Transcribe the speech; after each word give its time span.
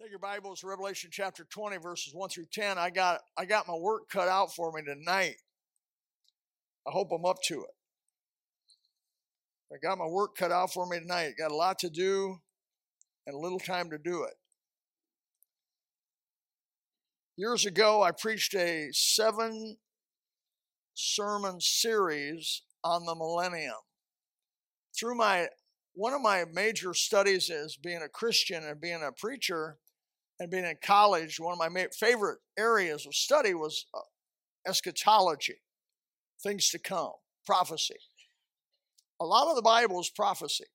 Take 0.00 0.10
your 0.10 0.20
Bibles, 0.20 0.62
Revelation 0.62 1.10
chapter 1.12 1.42
20, 1.42 1.78
verses 1.78 2.14
1 2.14 2.30
through 2.30 2.46
10. 2.52 2.78
I 2.78 2.88
got 2.88 3.18
I 3.36 3.44
got 3.44 3.66
my 3.66 3.74
work 3.74 4.08
cut 4.08 4.28
out 4.28 4.54
for 4.54 4.70
me 4.70 4.82
tonight. 4.84 5.34
I 6.86 6.92
hope 6.92 7.10
I'm 7.10 7.24
up 7.24 7.38
to 7.46 7.62
it. 7.62 7.74
I 9.74 9.76
got 9.82 9.98
my 9.98 10.06
work 10.06 10.36
cut 10.36 10.52
out 10.52 10.72
for 10.72 10.86
me 10.86 11.00
tonight. 11.00 11.32
Got 11.36 11.50
a 11.50 11.56
lot 11.56 11.80
to 11.80 11.90
do 11.90 12.36
and 13.26 13.34
a 13.34 13.38
little 13.40 13.58
time 13.58 13.90
to 13.90 13.98
do 13.98 14.22
it. 14.22 14.34
Years 17.36 17.66
ago, 17.66 18.00
I 18.00 18.12
preached 18.12 18.54
a 18.54 18.90
seven 18.92 19.78
sermon 20.94 21.60
series 21.60 22.62
on 22.84 23.04
the 23.04 23.16
millennium. 23.16 23.74
Through 24.96 25.16
my 25.16 25.48
one 25.94 26.12
of 26.12 26.22
my 26.22 26.44
major 26.52 26.94
studies 26.94 27.50
is 27.50 27.76
being 27.76 28.00
a 28.00 28.08
Christian 28.08 28.62
and 28.62 28.80
being 28.80 29.02
a 29.02 29.10
preacher 29.10 29.78
and 30.38 30.50
being 30.50 30.64
in 30.64 30.76
college. 30.82 31.38
One 31.40 31.52
of 31.52 31.72
my 31.72 31.86
favorite 31.98 32.38
areas 32.58 33.06
of 33.06 33.14
study 33.14 33.54
was 33.54 33.86
uh, 33.94 34.00
eschatology, 34.68 35.56
things 36.42 36.68
to 36.70 36.78
come, 36.78 37.12
prophecy. 37.46 37.96
A 39.20 39.24
lot 39.24 39.48
of 39.48 39.56
the 39.56 39.62
Bible 39.62 40.00
is 40.00 40.10
prophecy. 40.10 40.66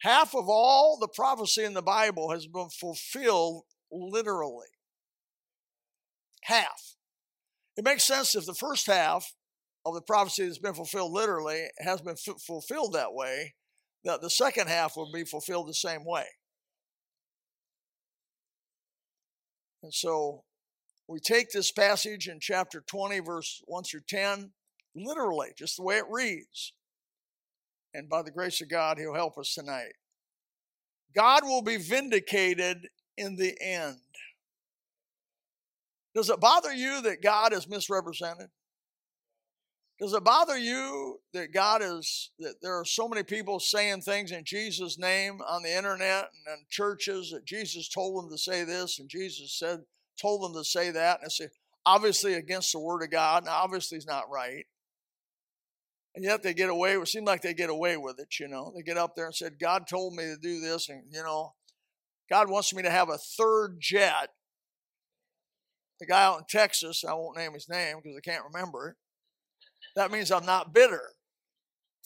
Half 0.00 0.34
of 0.34 0.48
all 0.48 0.98
the 1.00 1.08
prophecy 1.08 1.62
in 1.62 1.74
the 1.74 1.82
Bible 1.82 2.32
has 2.32 2.48
been 2.48 2.68
fulfilled 2.70 3.62
literally. 3.92 4.66
Half. 6.44 6.96
It 7.76 7.84
makes 7.84 8.02
sense 8.02 8.34
if 8.34 8.44
the 8.44 8.54
first 8.54 8.86
half 8.88 9.32
of 9.86 9.94
the 9.94 10.02
prophecy 10.02 10.44
that's 10.44 10.58
been 10.58 10.74
fulfilled 10.74 11.12
literally 11.12 11.68
has 11.78 12.00
been 12.00 12.16
f- 12.26 12.40
fulfilled 12.44 12.94
that 12.94 13.14
way, 13.14 13.54
that 14.04 14.20
the 14.20 14.30
second 14.30 14.68
half 14.68 14.96
will 14.96 15.10
be 15.12 15.24
fulfilled 15.24 15.68
the 15.68 15.74
same 15.74 16.04
way. 16.04 16.24
And 19.82 19.92
so 19.92 20.44
we 21.08 21.18
take 21.18 21.50
this 21.50 21.72
passage 21.72 22.28
in 22.28 22.38
chapter 22.40 22.80
20, 22.80 23.20
verse 23.20 23.62
1 23.66 23.84
through 23.84 24.02
10, 24.08 24.52
literally, 24.94 25.48
just 25.56 25.76
the 25.76 25.82
way 25.82 25.96
it 25.98 26.04
reads. 26.08 26.72
And 27.94 28.08
by 28.08 28.22
the 28.22 28.30
grace 28.30 28.60
of 28.60 28.70
God, 28.70 28.98
He'll 28.98 29.14
help 29.14 29.36
us 29.38 29.54
tonight. 29.54 29.92
God 31.14 31.44
will 31.44 31.62
be 31.62 31.76
vindicated 31.76 32.88
in 33.16 33.36
the 33.36 33.54
end. 33.60 33.98
Does 36.14 36.30
it 36.30 36.40
bother 36.40 36.72
you 36.72 37.02
that 37.02 37.22
God 37.22 37.52
is 37.52 37.68
misrepresented? 37.68 38.48
Does 40.00 40.14
it 40.14 40.24
bother 40.24 40.58
you 40.58 41.20
that 41.32 41.52
God 41.52 41.80
is, 41.80 42.30
that 42.40 42.56
there 42.60 42.78
are 42.78 42.84
so 42.84 43.08
many 43.08 43.22
people 43.22 43.60
saying 43.60 44.00
things 44.00 44.32
in 44.32 44.44
Jesus' 44.44 44.98
name 44.98 45.40
on 45.46 45.62
the 45.62 45.76
internet 45.76 46.28
and 46.46 46.58
in 46.58 46.64
churches 46.70 47.30
that 47.30 47.44
Jesus 47.44 47.88
told 47.88 48.24
them 48.24 48.30
to 48.30 48.38
say 48.38 48.64
this 48.64 48.98
and 48.98 49.08
Jesus 49.08 49.56
said, 49.56 49.80
told 50.20 50.42
them 50.42 50.54
to 50.54 50.64
say 50.64 50.90
that? 50.90 51.20
And 51.20 51.26
it's 51.26 51.40
obviously 51.86 52.34
against 52.34 52.72
the 52.72 52.80
Word 52.80 53.02
of 53.02 53.10
God 53.10 53.44
and 53.44 53.48
obviously 53.48 53.98
is 53.98 54.06
not 54.06 54.30
right. 54.30 54.66
And 56.14 56.24
yet 56.24 56.42
they 56.42 56.52
get 56.52 56.68
away, 56.68 56.94
it 56.94 57.08
seems 57.08 57.26
like 57.26 57.42
they 57.42 57.54
get 57.54 57.70
away 57.70 57.96
with 57.96 58.18
it, 58.18 58.40
you 58.40 58.48
know. 58.48 58.72
They 58.74 58.82
get 58.82 58.98
up 58.98 59.14
there 59.14 59.26
and 59.26 59.34
said, 59.34 59.58
God 59.58 59.86
told 59.88 60.14
me 60.14 60.24
to 60.24 60.36
do 60.36 60.60
this, 60.60 60.90
and, 60.90 61.04
you 61.10 61.22
know, 61.22 61.54
God 62.28 62.50
wants 62.50 62.74
me 62.74 62.82
to 62.82 62.90
have 62.90 63.08
a 63.08 63.16
third 63.16 63.78
jet. 63.80 64.28
The 66.00 66.06
guy 66.06 66.24
out 66.24 66.38
in 66.38 66.44
Texas, 66.50 67.02
I 67.08 67.14
won't 67.14 67.38
name 67.38 67.54
his 67.54 67.68
name 67.68 67.96
because 68.02 68.16
I 68.16 68.20
can't 68.20 68.44
remember 68.44 68.88
it 68.88 68.96
that 69.96 70.10
means 70.10 70.30
I'm 70.30 70.46
not 70.46 70.74
bitter. 70.74 71.02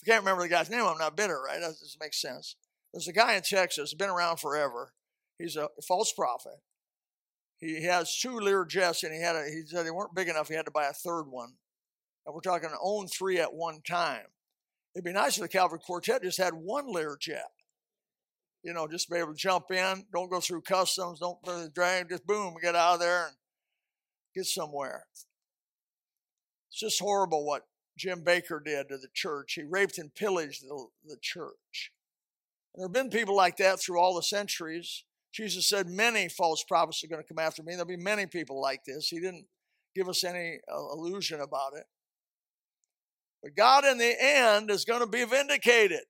I 0.01 0.05
can't 0.05 0.21
remember 0.21 0.43
the 0.43 0.49
guy's 0.49 0.69
name, 0.69 0.85
I'm 0.85 0.97
not 0.97 1.17
bitter, 1.17 1.41
right? 1.41 1.59
That 1.59 1.67
doesn't 1.67 1.99
make 1.99 2.13
sense. 2.13 2.55
There's 2.93 3.07
a 3.07 3.13
guy 3.13 3.35
in 3.35 3.41
Texas, 3.41 3.93
been 3.93 4.09
around 4.09 4.37
forever. 4.37 4.93
He's 5.37 5.55
a 5.55 5.69
false 5.87 6.11
prophet. 6.11 6.59
He 7.59 7.83
has 7.83 8.17
two 8.17 8.33
Learjets, 8.33 9.03
and 9.03 9.13
he 9.13 9.21
had 9.21 9.35
a, 9.35 9.45
he 9.45 9.63
said 9.65 9.85
they 9.85 9.91
weren't 9.91 10.15
big 10.15 10.29
enough. 10.29 10.47
He 10.47 10.53
had 10.53 10.65
to 10.65 10.71
buy 10.71 10.85
a 10.85 10.93
third 10.93 11.23
one. 11.23 11.53
And 12.25 12.35
we're 12.35 12.41
talking 12.41 12.69
own 12.81 13.07
three 13.07 13.39
at 13.39 13.53
one 13.53 13.81
time. 13.87 14.25
It'd 14.93 15.05
be 15.05 15.13
nice 15.13 15.37
if 15.37 15.43
the 15.43 15.47
Calvary 15.47 15.79
Quartet 15.79 16.23
just 16.23 16.37
had 16.37 16.53
one 16.53 16.93
Learjet. 16.93 17.41
You 18.63 18.73
know, 18.73 18.87
just 18.87 19.09
be 19.09 19.17
able 19.17 19.33
to 19.33 19.37
jump 19.37 19.71
in, 19.71 20.05
don't 20.11 20.29
go 20.29 20.39
through 20.39 20.61
customs, 20.61 21.19
don't 21.19 21.41
the 21.43 21.71
drag, 21.73 22.09
just 22.09 22.27
boom, 22.27 22.55
get 22.61 22.75
out 22.75 22.95
of 22.95 22.99
there 22.99 23.27
and 23.27 23.35
get 24.35 24.45
somewhere. 24.45 25.05
It's 26.69 26.79
just 26.79 26.99
horrible 26.99 27.45
what 27.45 27.63
Jim 27.97 28.23
Bakker 28.23 28.63
did 28.63 28.89
to 28.89 28.97
the 28.97 29.09
church. 29.13 29.53
He 29.53 29.63
raped 29.63 29.97
and 29.97 30.13
pillaged 30.13 30.63
the, 30.63 30.87
the 31.05 31.17
church. 31.21 31.91
And 32.73 32.81
there 32.81 32.87
have 32.87 32.93
been 32.93 33.09
people 33.09 33.35
like 33.35 33.57
that 33.57 33.79
through 33.79 33.99
all 33.99 34.15
the 34.15 34.23
centuries. 34.23 35.03
Jesus 35.33 35.67
said, 35.67 35.87
Many 35.87 36.29
false 36.29 36.63
prophets 36.63 37.03
are 37.03 37.07
going 37.07 37.21
to 37.21 37.27
come 37.27 37.39
after 37.39 37.63
me. 37.63 37.73
There'll 37.73 37.85
be 37.85 37.97
many 37.97 38.25
people 38.25 38.61
like 38.61 38.85
this. 38.85 39.09
He 39.09 39.19
didn't 39.19 39.45
give 39.95 40.07
us 40.07 40.23
any 40.23 40.59
uh, 40.71 40.93
illusion 40.93 41.41
about 41.41 41.73
it. 41.75 41.85
But 43.43 43.55
God, 43.55 43.83
in 43.83 43.97
the 43.97 44.15
end, 44.19 44.71
is 44.71 44.85
going 44.85 45.01
to 45.01 45.07
be 45.07 45.25
vindicated. 45.25 46.01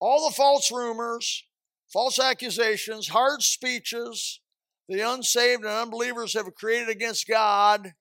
All 0.00 0.28
the 0.28 0.34
false 0.34 0.72
rumors, 0.72 1.44
false 1.92 2.18
accusations, 2.18 3.08
hard 3.08 3.42
speeches 3.42 4.40
the 4.88 5.00
unsaved 5.00 5.64
and 5.64 5.72
unbelievers 5.72 6.34
have 6.34 6.54
created 6.54 6.88
against 6.88 7.28
God 7.28 7.92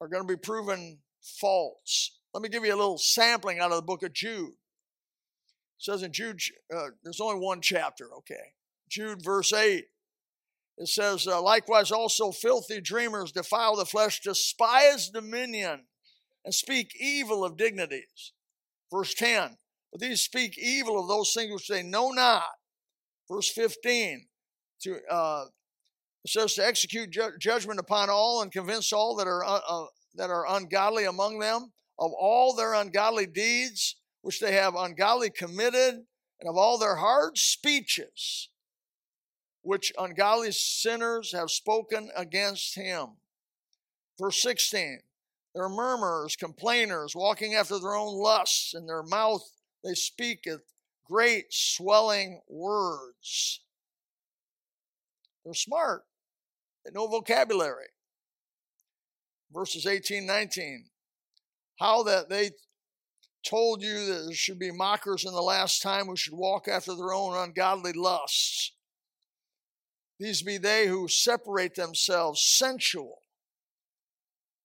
are 0.00 0.08
going 0.08 0.26
to 0.26 0.28
be 0.28 0.38
proven 0.38 0.98
false. 1.22 2.18
Let 2.32 2.42
me 2.42 2.48
give 2.48 2.64
you 2.64 2.74
a 2.74 2.76
little 2.76 2.98
sampling 2.98 3.58
out 3.58 3.70
of 3.70 3.76
the 3.76 3.82
book 3.82 4.02
of 4.02 4.12
Jude. 4.12 4.50
It 4.50 5.84
says 5.84 6.02
in 6.02 6.12
Jude, 6.12 6.40
uh, 6.74 6.88
there's 7.02 7.20
only 7.20 7.40
one 7.44 7.60
chapter, 7.60 8.08
okay. 8.18 8.54
Jude, 8.88 9.22
verse 9.22 9.52
8. 9.52 9.84
It 10.78 10.88
says, 10.88 11.26
uh, 11.26 11.42
likewise, 11.42 11.90
also 11.90 12.30
filthy 12.30 12.80
dreamers 12.80 13.32
defile 13.32 13.76
the 13.76 13.84
flesh, 13.84 14.20
despise 14.20 15.08
dominion, 15.08 15.86
and 16.44 16.54
speak 16.54 16.92
evil 17.00 17.44
of 17.44 17.56
dignities. 17.56 18.32
Verse 18.92 19.14
10. 19.14 19.56
But 19.90 20.00
these 20.00 20.20
speak 20.20 20.56
evil 20.58 21.00
of 21.00 21.08
those 21.08 21.32
things 21.32 21.52
which 21.52 21.68
they 21.68 21.82
know 21.82 22.10
not. 22.10 22.44
Verse 23.30 23.50
15. 23.50 24.28
To 24.82 25.00
uh, 25.10 25.44
it 26.24 26.30
says 26.30 26.54
to 26.54 26.66
execute 26.66 27.10
ju- 27.10 27.38
judgment 27.38 27.80
upon 27.80 28.10
all 28.10 28.42
and 28.42 28.52
convince 28.52 28.92
all 28.92 29.16
that 29.16 29.26
are, 29.26 29.44
uh, 29.44 29.60
uh, 29.68 29.86
that 30.16 30.30
are 30.30 30.46
ungodly 30.48 31.04
among 31.04 31.38
them 31.38 31.72
of 31.98 32.12
all 32.12 32.54
their 32.54 32.74
ungodly 32.74 33.26
deeds 33.26 33.96
which 34.22 34.40
they 34.40 34.52
have 34.52 34.74
ungodly 34.74 35.30
committed, 35.30 35.94
and 36.40 36.48
of 36.48 36.56
all 36.56 36.76
their 36.78 36.96
hard 36.96 37.38
speeches 37.38 38.48
which 39.62 39.92
ungodly 39.98 40.52
sinners 40.52 41.32
have 41.32 41.50
spoken 41.50 42.10
against 42.16 42.74
him. 42.74 43.06
Verse 44.18 44.40
16 44.42 45.00
They're 45.54 45.68
murmurers, 45.68 46.36
complainers, 46.36 47.14
walking 47.14 47.54
after 47.54 47.78
their 47.78 47.94
own 47.94 48.14
lusts, 48.14 48.74
in 48.74 48.86
their 48.86 49.02
mouth 49.02 49.42
they 49.84 49.94
speaketh 49.94 50.60
great 51.04 51.46
swelling 51.50 52.40
words. 52.48 53.60
They're 55.44 55.54
smart. 55.54 56.04
They 56.88 56.98
know 56.98 57.06
vocabulary. 57.06 57.88
Verses 59.52 59.86
18, 59.86 60.24
19. 60.24 60.86
How 61.78 62.02
that 62.04 62.30
they 62.30 62.52
told 63.46 63.82
you 63.82 64.06
that 64.06 64.22
there 64.26 64.34
should 64.34 64.58
be 64.58 64.70
mockers 64.70 65.24
in 65.24 65.32
the 65.32 65.42
last 65.42 65.82
time 65.82 66.06
who 66.06 66.16
should 66.16 66.34
walk 66.34 66.66
after 66.66 66.94
their 66.94 67.12
own 67.12 67.36
ungodly 67.36 67.92
lusts. 67.92 68.72
These 70.18 70.42
be 70.42 70.56
they 70.56 70.86
who 70.86 71.08
separate 71.08 71.74
themselves 71.74 72.42
sensual. 72.42 73.18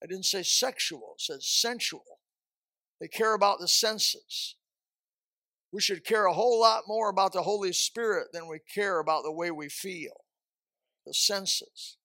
I 0.01 0.07
didn't 0.07 0.25
say 0.25 0.44
sexual, 0.44 1.16
it 1.17 1.22
said 1.22 1.44
sensual. 1.44 2.19
They 3.00 3.07
care 3.07 3.33
about 3.33 3.59
the 3.59 3.67
senses. 3.67 4.56
We 5.72 5.81
should 5.81 6.06
care 6.06 6.25
a 6.25 6.33
whole 6.33 6.59
lot 6.59 6.83
more 6.88 7.09
about 7.09 7.33
the 7.33 7.44
Holy 7.44 7.74
Spirit 7.74 8.27
than 8.31 8.48
we 8.48 8.59
care 8.74 9.00
about 9.00 9.24
the 9.24 9.31
way 9.31 9.51
we 9.51 9.69
feel 9.69 10.24
the 11.06 11.13
senses, 11.13 11.98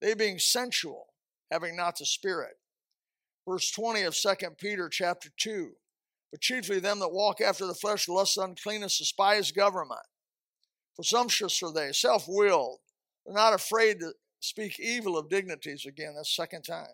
they 0.00 0.14
being 0.14 0.38
sensual, 0.38 1.06
having 1.50 1.76
not 1.76 1.98
the 1.98 2.06
Spirit. 2.06 2.56
Verse 3.48 3.70
20 3.70 4.02
of 4.02 4.16
2 4.16 4.34
Peter 4.58 4.88
chapter 4.88 5.30
2. 5.36 5.70
But 6.30 6.40
chiefly 6.40 6.78
them 6.78 6.98
that 6.98 7.12
walk 7.12 7.40
after 7.40 7.66
the 7.66 7.74
flesh, 7.74 8.08
lust, 8.08 8.36
uncleanness, 8.36 8.98
despise 8.98 9.50
government. 9.50 10.00
Presumptuous 10.94 11.62
are 11.62 11.72
they, 11.72 11.92
self 11.92 12.26
willed. 12.28 12.80
They're 13.24 13.34
not 13.34 13.54
afraid 13.54 14.00
to 14.00 14.12
speak 14.40 14.78
evil 14.78 15.16
of 15.16 15.30
dignities. 15.30 15.86
Again, 15.86 16.14
that's 16.16 16.34
second 16.34 16.62
time. 16.62 16.88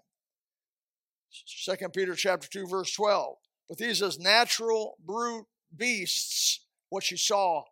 2 1.67 1.89
Peter 1.89 2.15
chapter 2.15 2.49
2, 2.49 2.69
verse 2.69 2.93
12. 2.95 3.37
But 3.69 3.79
these 3.79 4.03
as 4.03 4.19
natural 4.19 4.97
brute 5.05 5.47
beasts, 5.77 6.61
what 6.91 7.11
you 7.11 7.17
saw 7.17 7.65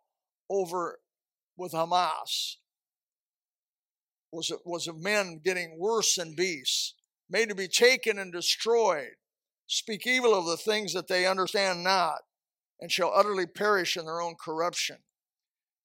over 0.49 0.99
with 1.55 1.71
Hamas 1.71 2.57
was, 4.33 4.51
was 4.65 4.87
of 4.87 5.01
men 5.01 5.39
getting 5.43 5.77
worse 5.77 6.15
than 6.15 6.35
beasts, 6.35 6.95
made 7.29 7.49
to 7.49 7.55
be 7.55 7.67
taken 7.67 8.17
and 8.17 8.33
destroyed, 8.33 9.15
speak 9.67 10.05
evil 10.07 10.33
of 10.33 10.45
the 10.45 10.57
things 10.57 10.93
that 10.93 11.07
they 11.07 11.25
understand 11.25 11.83
not, 11.83 12.21
and 12.81 12.91
shall 12.91 13.13
utterly 13.15 13.45
perish 13.45 13.95
in 13.95 14.05
their 14.05 14.21
own 14.21 14.35
corruption. 14.43 14.97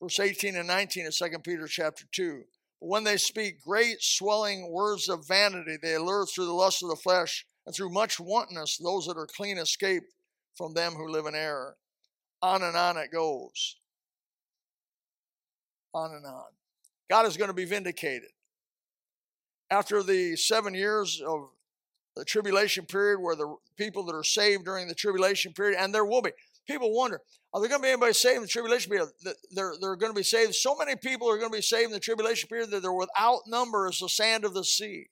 Verse 0.01 0.19
18 0.19 0.57
and 0.57 0.67
19 0.67 1.07
of 1.07 1.17
2 1.17 1.39
Peter 1.45 1.67
chapter 1.67 2.05
2. 2.11 2.43
When 2.81 3.05
they 3.05 3.17
speak 3.17 3.63
great 3.65 4.01
swelling 4.01 4.71
words 4.71 5.09
of 5.09 5.27
vanity, 5.27 5.77
they 5.81 5.95
allure 5.95 6.27
through 6.27 6.47
the 6.47 6.53
lust 6.53 6.83
of 6.83 6.89
the 6.89 6.97
flesh 6.97 7.45
and 7.67 7.75
through 7.75 7.93
much 7.93 8.19
wantonness 8.19 8.79
those 8.79 9.07
that 9.07 9.19
are 9.19 9.27
clean 9.27 9.59
escape 9.59 10.05
from 10.57 10.75
them 10.75 10.95
who 10.95 11.09
live 11.09 11.27
in 11.27 11.35
error. 11.35 11.77
On 12.41 12.63
and 12.63 12.77
on 12.77 12.97
it 12.97 13.11
goes. 13.13 13.77
On 15.93 16.13
and 16.13 16.25
on. 16.25 16.47
God 17.11 17.27
is 17.27 17.37
going 17.37 17.49
to 17.49 17.55
be 17.55 17.65
vindicated. 17.65 18.31
After 19.71 20.03
the 20.03 20.37
seven 20.37 20.75
years 20.75 21.21
of 21.27 21.51
the 22.17 22.25
tribulation 22.25 22.87
period, 22.87 23.21
where 23.21 23.37
the 23.37 23.55
people 23.77 24.05
that 24.07 24.15
are 24.15 24.25
saved 24.25 24.65
during 24.65 24.89
the 24.89 24.95
tribulation 24.95 25.53
period, 25.53 25.79
and 25.79 25.95
there 25.95 26.05
will 26.05 26.23
be, 26.23 26.33
people 26.67 26.93
wonder, 26.95 27.21
are 27.53 27.61
there 27.61 27.69
going 27.69 27.81
to 27.81 27.85
be 27.85 27.91
anybody 27.91 28.13
saved 28.13 28.37
in 28.37 28.43
the 28.43 28.49
tribulation 28.49 28.91
period? 28.91 29.09
They're, 29.53 29.75
they're 29.81 29.97
going 29.97 30.13
to 30.13 30.19
be 30.19 30.23
saved. 30.23 30.55
So 30.55 30.77
many 30.77 30.97
people 30.97 31.31
are 31.31 31.39
going 31.39 31.51
to 31.51 31.57
be 31.57 31.63
saved 31.63 31.87
in 31.87 31.93
the 31.93 32.01
tribulation 32.01 32.49
period 32.49 32.71
that 32.71 32.83
they're 32.83 32.93
without 32.93 33.41
number 33.47 33.87
as 33.87 34.01
the 34.01 34.09
sand 34.09 34.45
of 34.45 34.53
the 34.53 34.65
sea. 34.65 35.07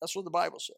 That's 0.00 0.16
what 0.16 0.24
the 0.24 0.30
Bible 0.30 0.58
says. 0.58 0.76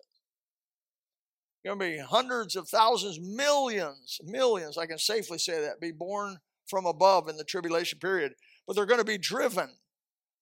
Going 1.65 1.79
to 1.79 1.85
be 1.85 1.99
hundreds 1.99 2.57
of 2.57 2.69
thousands, 2.69 3.19
millions, 3.19 4.21
millions, 4.23 4.77
I 4.77 4.87
can 4.87 4.99
safely 4.99 5.39
say 5.39 5.63
that, 5.63 5.81
be 5.81 5.93
born 5.93 6.37
from 6.67 6.85
above 6.85 7.29
in 7.29 7.39
the 7.39 7.45
tribulation 7.45 7.99
period. 7.99 8.35
But 8.67 8.77
they're 8.77 8.87
going 8.87 9.01
to 9.01 9.05
be 9.05 9.19
driven. 9.19 9.71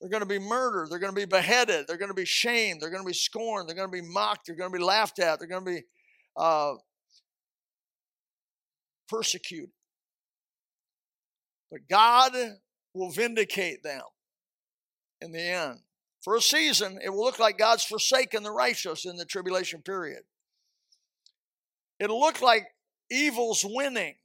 They're 0.02 0.10
going 0.10 0.20
to 0.20 0.26
be 0.26 0.40
murdered. 0.40 0.90
They're 0.90 0.98
going 0.98 1.14
to 1.14 1.20
be 1.20 1.26
beheaded. 1.26 1.86
They're 1.86 1.96
going 1.96 2.10
to 2.10 2.14
be 2.14 2.24
shamed. 2.24 2.80
They're 2.80 2.90
going 2.90 3.04
to 3.04 3.06
be 3.06 3.14
scorned. 3.14 3.68
They're 3.68 3.76
going 3.76 3.88
to 3.88 4.02
be 4.02 4.02
mocked. 4.02 4.46
They're 4.46 4.56
going 4.56 4.72
to 4.72 4.76
be 4.76 4.82
laughed 4.82 5.20
at. 5.20 5.38
They're 5.38 5.46
going 5.46 5.64
to 5.64 5.70
be 5.70 5.82
uh, 6.36 6.72
persecuted. 9.08 9.70
But 11.70 11.82
God 11.88 12.32
will 12.92 13.10
vindicate 13.10 13.84
them 13.84 14.02
in 15.20 15.30
the 15.30 15.40
end. 15.40 15.78
For 16.24 16.34
a 16.34 16.42
season, 16.42 16.98
it 17.04 17.10
will 17.10 17.22
look 17.22 17.38
like 17.38 17.56
God's 17.56 17.84
forsaken 17.84 18.42
the 18.42 18.50
righteous 18.50 19.04
in 19.04 19.16
the 19.16 19.24
tribulation 19.24 19.82
period. 19.82 20.22
It'll 22.00 22.20
look 22.20 22.42
like 22.42 22.64
evil's 23.08 23.64
winning 23.64 24.16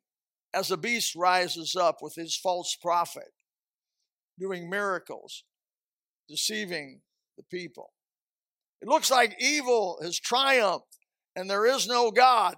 as 0.56 0.70
the 0.70 0.78
beast 0.78 1.16
rises 1.16 1.76
up 1.76 1.98
with 2.02 2.16
his 2.16 2.36
false 2.36 2.76
prophet, 2.82 3.32
doing 4.40 4.70
miracles, 4.70 5.44
deceiving 6.28 7.02
the 7.38 7.44
people. 7.44 7.92
It 8.82 8.88
looks 8.88 9.10
like 9.10 9.36
evil 9.40 10.00
has 10.02 10.20
triumphed 10.20 10.98
and 11.36 11.50
there 11.50 11.66
is 11.66 11.88
no 11.88 12.12
God. 12.12 12.56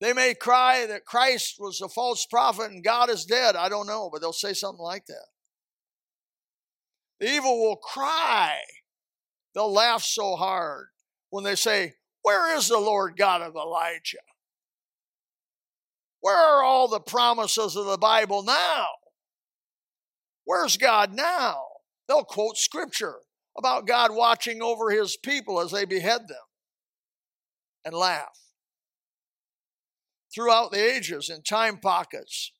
They 0.00 0.12
may 0.12 0.34
cry 0.34 0.86
that 0.86 1.04
Christ 1.04 1.56
was 1.58 1.80
a 1.80 1.88
false 1.88 2.26
prophet 2.26 2.70
and 2.70 2.84
God 2.84 3.10
is 3.10 3.24
dead. 3.24 3.56
I 3.56 3.68
don't 3.68 3.86
know, 3.86 4.08
but 4.12 4.20
they'll 4.20 4.32
say 4.32 4.52
something 4.52 4.82
like 4.82 5.06
that. 5.06 5.26
The 7.20 7.30
evil 7.30 7.60
will 7.60 7.76
cry. 7.76 8.58
They'll 9.54 9.72
laugh 9.72 10.02
so 10.02 10.36
hard 10.36 10.86
when 11.30 11.44
they 11.44 11.56
say, 11.56 11.94
Where 12.22 12.56
is 12.56 12.68
the 12.68 12.78
Lord 12.78 13.16
God 13.16 13.42
of 13.42 13.56
Elijah? 13.56 14.18
Where 16.20 16.36
are 16.36 16.62
all 16.62 16.88
the 16.88 17.00
promises 17.00 17.76
of 17.76 17.86
the 17.86 17.98
Bible 17.98 18.42
now? 18.42 18.86
Where's 20.44 20.76
God 20.76 21.12
now? 21.12 21.62
They'll 22.08 22.24
quote 22.24 22.56
scripture 22.56 23.16
about 23.56 23.86
God 23.86 24.14
watching 24.14 24.62
over 24.62 24.90
his 24.90 25.16
people 25.16 25.60
as 25.60 25.72
they 25.72 25.84
behead 25.84 26.22
them 26.28 26.38
and 27.84 27.94
laugh. 27.94 28.38
Throughout 30.34 30.72
the 30.72 30.82
ages, 30.82 31.28
in 31.28 31.42
time 31.42 31.78
pockets, 31.78 32.52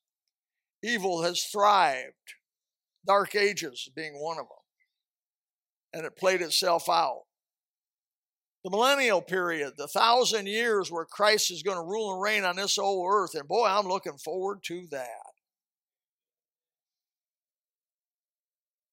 evil 0.82 1.22
has 1.22 1.44
thrived. 1.44 2.14
Dark 3.06 3.34
ages 3.34 3.88
being 3.94 4.14
one 4.14 4.38
of 4.38 4.46
them. 4.46 4.58
And 5.94 6.04
it 6.04 6.16
played 6.16 6.42
itself 6.42 6.88
out. 6.88 7.22
The 8.64 8.70
millennial 8.70 9.22
period, 9.22 9.74
the 9.78 9.86
thousand 9.86 10.46
years 10.46 10.90
where 10.90 11.06
Christ 11.06 11.50
is 11.50 11.62
going 11.62 11.76
to 11.76 11.82
rule 11.82 12.12
and 12.12 12.20
reign 12.20 12.44
on 12.44 12.56
this 12.56 12.76
old 12.76 13.06
earth. 13.10 13.34
And 13.34 13.48
boy, 13.48 13.66
I'm 13.66 13.86
looking 13.86 14.18
forward 14.18 14.58
to 14.64 14.86
that. 14.90 15.27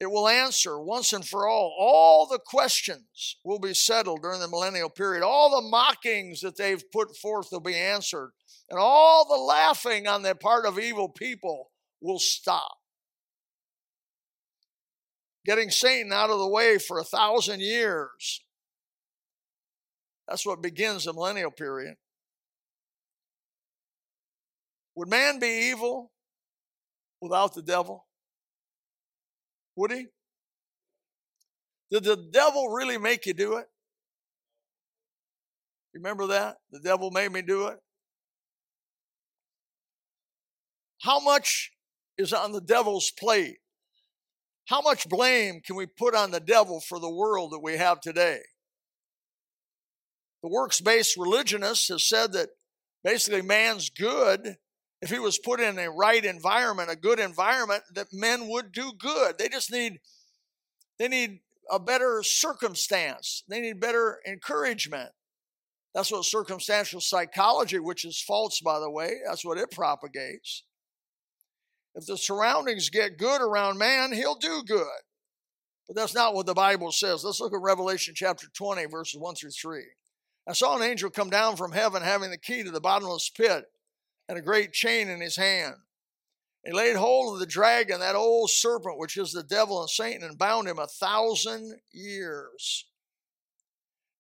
It 0.06 0.12
will 0.12 0.28
answer 0.28 0.80
once 0.80 1.13
and 1.13 1.28
for 1.28 1.48
all. 1.48 1.75
All 1.80 2.28
the 2.28 2.38
questions 2.38 3.38
will 3.44 3.57
be 3.57 3.74
settled 3.74 4.22
during 4.22 4.40
the 4.40 4.48
millennial 4.48 4.88
period. 4.88 5.24
All 5.24 5.50
the 5.50 5.68
mockings 5.68 6.42
that 6.42 6.57
they've 6.57 6.84
put 6.92 7.18
forth 7.18 7.48
will 7.52 7.60
be 7.60 7.74
answered. 7.74 8.30
And 8.69 8.78
all 8.78 9.28
the 9.28 9.42
laughing 9.42 10.06
on 10.06 10.22
the 10.22 10.36
part 10.36 10.68
of 10.68 10.78
evil 10.78 11.10
people 11.10 11.72
will 12.02 12.19
stop. 12.19 12.78
Getting 15.44 15.72
Satan 15.72 16.13
out 16.13 16.30
of 16.30 16.38
the 16.38 16.50
way 16.50 16.78
for 16.78 17.00
a 17.00 17.04
thousand 17.04 17.62
years. 17.62 18.44
That's 20.28 20.46
what 20.46 20.62
begins 20.62 21.06
the 21.06 21.13
millennial 21.13 21.50
period. 21.50 21.96
Would 24.94 25.10
man 25.10 25.40
be 25.40 25.72
evil 25.72 26.12
without 27.19 27.56
the 27.56 27.63
devil? 27.63 28.05
Would 29.75 29.92
he? 29.92 30.07
Did 31.92 32.04
the 32.04 32.18
devil 32.31 32.69
really 32.69 32.98
make 32.98 33.25
you 33.25 33.33
do 33.33 33.57
it? 33.57 33.68
Remember 35.94 36.27
that? 36.27 36.57
The 36.72 36.80
devil 36.80 37.12
made 37.12 37.31
me 37.31 37.42
do 37.42 37.68
it. 37.68 37.77
How 41.01 41.19
much 41.19 41.72
is 42.18 42.33
on 42.33 42.51
the 42.51 42.62
devil's 42.62 43.12
plate? 43.12 43.57
How 44.68 44.81
much 44.81 45.07
blame 45.07 45.62
can 45.62 45.75
we 45.75 45.86
put 45.86 46.16
on 46.16 46.31
the 46.31 46.39
devil 46.39 46.81
for 46.81 47.00
the 47.00 47.10
world 47.10 47.51
that 47.51 47.62
we 47.62 47.78
have 47.78 48.01
today? 48.01 48.39
The 50.42 50.50
works 50.50 50.81
based 50.81 51.18
religionist 51.18 51.88
has 51.89 52.07
said 52.07 52.33
that 52.33 52.50
basically 53.04 53.42
man's 53.42 53.89
good 53.89 54.57
if 55.06 55.12
he 55.12 55.19
was 55.19 55.38
put 55.38 55.60
in 55.60 55.78
a 55.78 55.92
right 55.92 56.25
environment, 56.25 56.90
a 56.90 56.96
good 56.96 57.19
environment, 57.19 57.84
that 57.94 58.07
men 58.12 58.48
would 58.48 58.72
do 58.72 58.92
good. 58.98 59.38
They 59.38 59.48
just 59.48 59.72
need 59.72 60.00
they 60.98 61.07
need 61.07 61.42
a 61.69 61.80
better 61.80 62.24
circumstance. 62.24 63.44
They 63.48 63.62
need 63.62 63.80
better 63.80 64.19
encouragement. 64.28 65.12
That's 65.94 66.12
what 66.12 66.25
circumstantial 66.25 67.02
psychology, 67.02 67.78
which 67.78 68.04
is 68.04 68.19
false, 68.19 68.60
by 68.62 68.80
the 68.80 68.90
way, 68.90 69.18
that's 69.28 69.46
what 69.46 69.60
it 69.60 69.69
propagates. 69.69 70.63
If 71.94 72.07
the 72.07 72.18
surroundings 72.18 72.90
get 72.90 73.19
good 73.19 73.42
around 73.42 73.78
man, 73.78 74.12
he'll 74.12 74.35
do 74.35 74.64
good. 74.66 74.88
But 75.88 75.95
that's 75.95 76.16
not 76.16 76.33
what 76.33 76.47
the 76.47 76.56
Bible 76.56 76.92
says. 76.92 77.24
Let's 77.24 77.40
look 77.40 77.54
at 77.54 77.62
Revelation 77.62 78.16
chapter 78.16 78.47
20, 78.52 78.85
verses 78.85 79.19
1 79.19 79.35
through 79.35 79.52
3. 79.52 79.83
I 80.50 80.54
saw 80.54 80.76
an 80.76 80.81
angel 80.81 81.12
come 81.12 81.30
down 81.30 81.57
from 81.57 81.74
heaven 81.74 82.02
having 82.02 82.31
the 82.31 82.40
key 82.40 82.64
to 82.64 82.71
the 82.71 82.81
bottomless 82.81 83.30
pit 83.30 83.66
and 84.27 84.37
a 84.37 84.41
great 84.41 84.73
chain 84.73 85.07
in 85.09 85.21
his 85.21 85.35
hand. 85.35 85.75
He 86.65 86.71
laid 86.71 86.95
hold 86.95 87.33
of 87.33 87.39
the 87.39 87.45
dragon, 87.45 87.99
that 87.99 88.15
old 88.15 88.49
serpent, 88.49 88.97
which 88.97 89.17
is 89.17 89.31
the 89.31 89.44
devil 89.44 89.81
and 89.81 89.89
Satan, 89.89 90.23
and 90.23 90.37
bound 90.37 90.67
him 90.67 90.79
a 90.79 90.87
thousand 90.87 91.75
years. 91.91 92.85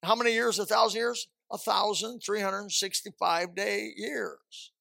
How 0.03 0.15
many 0.15 0.33
years? 0.33 0.59
A 0.59 0.65
thousand 0.65 0.99
years? 0.99 1.27
A 1.51 1.57
thousand 1.57 2.19
three 2.19 2.41
hundred 2.41 2.61
and 2.61 2.71
sixty-five 2.71 3.55
day 3.55 3.91
years. 3.95 4.71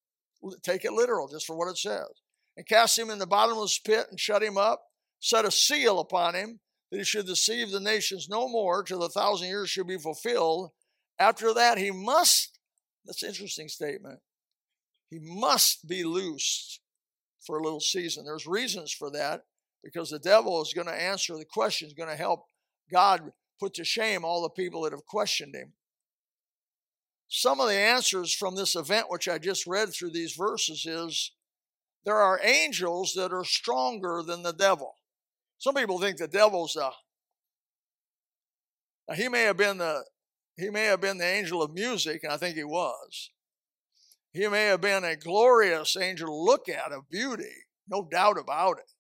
Take 0.63 0.85
it 0.85 0.93
literal, 0.93 1.29
just 1.29 1.47
for 1.47 1.57
what 1.57 1.69
it 1.69 1.79
says. 1.79 2.09
And 2.57 2.67
cast 2.67 2.99
him 2.99 3.09
in 3.09 3.19
the 3.19 3.27
bottomless 3.27 3.79
pit 3.79 4.07
and 4.11 4.21
shut 4.21 4.43
him 4.43 4.59
up, 4.59 4.83
set 5.21 5.47
a 5.47 5.51
seal 5.51 6.01
upon 6.01 6.35
him, 6.35 6.61
that 6.91 6.99
he 6.99 7.05
should 7.05 7.27
deceive 7.27 7.71
the 7.71 7.81
nations 7.81 8.29
no 8.29 8.47
more 8.47 8.83
till 8.83 9.01
the 9.01 9.09
thousand 9.09 9.49
years 9.49 9.71
should 9.71 9.87
be 9.87 9.99
fulfilled. 9.99 10.71
After 11.19 11.55
that, 11.55 11.79
he 11.79 11.91
must, 11.91 12.59
that's 13.07 13.23
an 13.23 13.31
interesting 13.31 13.69
statement, 13.69 14.21
he 15.15 15.21
must 15.23 15.87
be 15.87 16.03
loosed 16.03 16.81
for 17.47 17.59
a 17.59 17.63
little 17.63 17.81
season. 17.81 18.25
There's 18.25 18.47
reasons 18.47 18.93
for 18.93 19.11
that 19.13 19.43
because 19.85 20.11
the 20.11 20.19
devil 20.19 20.61
is 20.61 20.73
going 20.75 20.89
to 20.89 21.03
answer 21.03 21.37
the 21.37 21.45
question, 21.45 21.87
is 21.87 21.95
going 21.95 22.09
to 22.09 22.17
help 22.17 22.47
God 22.91 23.33
put 23.61 23.75
to 23.75 23.85
shame 23.85 24.25
all 24.25 24.43
the 24.43 24.49
people 24.49 24.83
that 24.83 24.93
have 24.93 25.05
questioned 25.07 25.55
him. 25.55 25.73
Some 27.29 27.61
of 27.61 27.69
the 27.69 27.77
answers 27.77 28.35
from 28.35 28.57
this 28.57 28.75
event, 28.75 29.07
which 29.09 29.29
I 29.29 29.39
just 29.39 29.67
read 29.69 29.93
through 29.93 30.11
these 30.11 30.33
verses, 30.33 30.85
is 30.85 31.31
there 32.05 32.17
are 32.17 32.41
angels 32.43 33.15
that 33.15 33.33
are 33.33 33.45
stronger 33.45 34.23
than 34.27 34.43
the 34.43 34.53
devil. 34.53 34.97
Some 35.59 35.77
people 35.77 36.01
think 36.01 36.17
the 36.17 36.27
devil's 36.27 36.77
a. 36.77 36.91
Now 39.09 39.15
he 39.15 39.29
may 39.29 39.43
have 39.43 39.57
been 39.57 39.79
the 39.79 40.05
he 40.57 40.71
may 40.71 40.85
have 40.85 41.01
been 41.01 41.19
the 41.19 41.27
angel 41.27 41.63
of 41.63 41.73
music, 41.73 42.23
and 42.25 42.33
I 42.33 42.37
think 42.37 42.57
he 42.57 42.65
was. 42.65 43.31
He 44.35 44.49
may 44.49 44.65
have 44.65 44.81
been 44.81 45.05
a 45.05 45.15
glorious 45.15 45.97
angel 45.97 46.27
to 46.27 46.35
look 46.35 46.69
at 46.69 46.91
of 46.91 47.09
beauty, 47.09 47.55
no 47.89 48.07
doubt 48.11 48.37
about 48.37 48.79
it. 48.79 48.91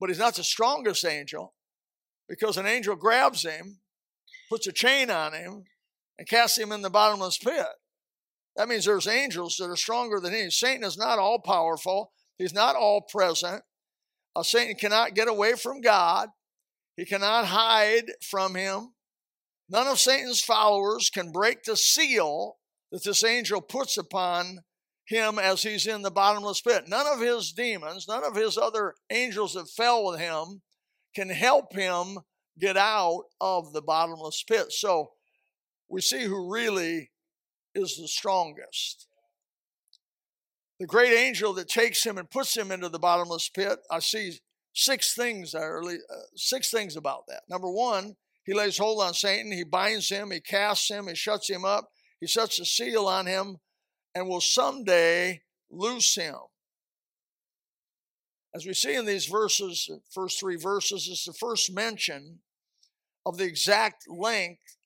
But 0.00 0.10
he's 0.10 0.18
not 0.18 0.34
the 0.34 0.42
strongest 0.42 1.04
angel 1.04 1.54
because 2.28 2.56
an 2.56 2.66
angel 2.66 2.96
grabs 2.96 3.42
him, 3.42 3.78
puts 4.50 4.66
a 4.66 4.72
chain 4.72 5.08
on 5.08 5.34
him, 5.34 5.64
and 6.18 6.28
casts 6.28 6.58
him 6.58 6.72
in 6.72 6.82
the 6.82 6.90
bottomless 6.90 7.38
pit. 7.38 7.66
That 8.56 8.68
means 8.68 8.84
there's 8.84 9.06
angels 9.06 9.56
that 9.58 9.70
are 9.70 9.76
stronger 9.76 10.18
than 10.18 10.34
he. 10.34 10.50
Satan 10.50 10.82
is 10.82 10.98
not 10.98 11.20
all 11.20 11.38
powerful, 11.38 12.10
he's 12.38 12.52
not 12.52 12.74
all 12.74 13.02
present. 13.02 13.62
Uh, 14.34 14.42
Satan 14.42 14.74
cannot 14.74 15.14
get 15.14 15.28
away 15.28 15.54
from 15.54 15.80
God, 15.80 16.28
he 16.96 17.04
cannot 17.04 17.46
hide 17.46 18.10
from 18.20 18.56
him. 18.56 18.94
None 19.68 19.86
of 19.86 20.00
Satan's 20.00 20.40
followers 20.40 21.08
can 21.08 21.30
break 21.30 21.62
the 21.62 21.76
seal 21.76 22.56
that 22.90 23.04
this 23.04 23.24
angel 23.24 23.60
puts 23.60 23.96
upon 23.96 24.60
him 25.06 25.38
as 25.38 25.62
he's 25.62 25.86
in 25.86 26.02
the 26.02 26.10
bottomless 26.10 26.60
pit. 26.60 26.84
None 26.86 27.06
of 27.06 27.20
his 27.20 27.52
demons, 27.52 28.06
none 28.08 28.24
of 28.24 28.36
his 28.36 28.58
other 28.58 28.94
angels 29.10 29.54
that 29.54 29.70
fell 29.70 30.04
with 30.04 30.20
him 30.20 30.62
can 31.14 31.30
help 31.30 31.74
him 31.74 32.18
get 32.58 32.76
out 32.76 33.24
of 33.40 33.72
the 33.72 33.82
bottomless 33.82 34.44
pit. 34.46 34.66
So 34.70 35.12
we 35.88 36.00
see 36.00 36.24
who 36.24 36.52
really 36.52 37.10
is 37.74 37.96
the 37.96 38.08
strongest. 38.08 39.06
The 40.78 40.86
great 40.86 41.16
angel 41.16 41.54
that 41.54 41.68
takes 41.68 42.04
him 42.04 42.18
and 42.18 42.30
puts 42.30 42.56
him 42.56 42.70
into 42.70 42.88
the 42.88 42.98
bottomless 42.98 43.48
pit, 43.48 43.78
I 43.90 43.98
see 43.98 44.38
six 44.74 45.14
things 45.14 45.54
uh, 45.54 45.80
six 46.36 46.70
things 46.70 46.96
about 46.96 47.24
that. 47.28 47.42
Number 47.48 47.70
one, 47.70 48.14
he 48.44 48.54
lays 48.54 48.78
hold 48.78 49.02
on 49.02 49.14
Satan, 49.14 49.50
he 49.50 49.64
binds 49.64 50.08
him, 50.08 50.30
he 50.30 50.40
casts 50.40 50.88
him, 50.88 51.08
he 51.08 51.14
shuts 51.14 51.50
him 51.50 51.64
up, 51.64 51.90
he 52.20 52.26
sets 52.26 52.58
a 52.58 52.64
seal 52.64 53.06
on 53.06 53.26
him, 53.26 53.58
and 54.14 54.28
will 54.28 54.40
someday 54.40 55.42
loose 55.70 56.14
him. 56.14 56.36
As 58.54 58.66
we 58.66 58.74
see 58.74 58.94
in 58.94 59.04
these 59.04 59.26
verses, 59.26 59.88
first 60.10 60.40
three 60.40 60.56
verses, 60.56 61.06
is 61.06 61.24
the 61.24 61.32
first 61.32 61.72
mention 61.72 62.40
of 63.26 63.36
the 63.36 63.44
exact 63.44 64.04
length 64.08 64.76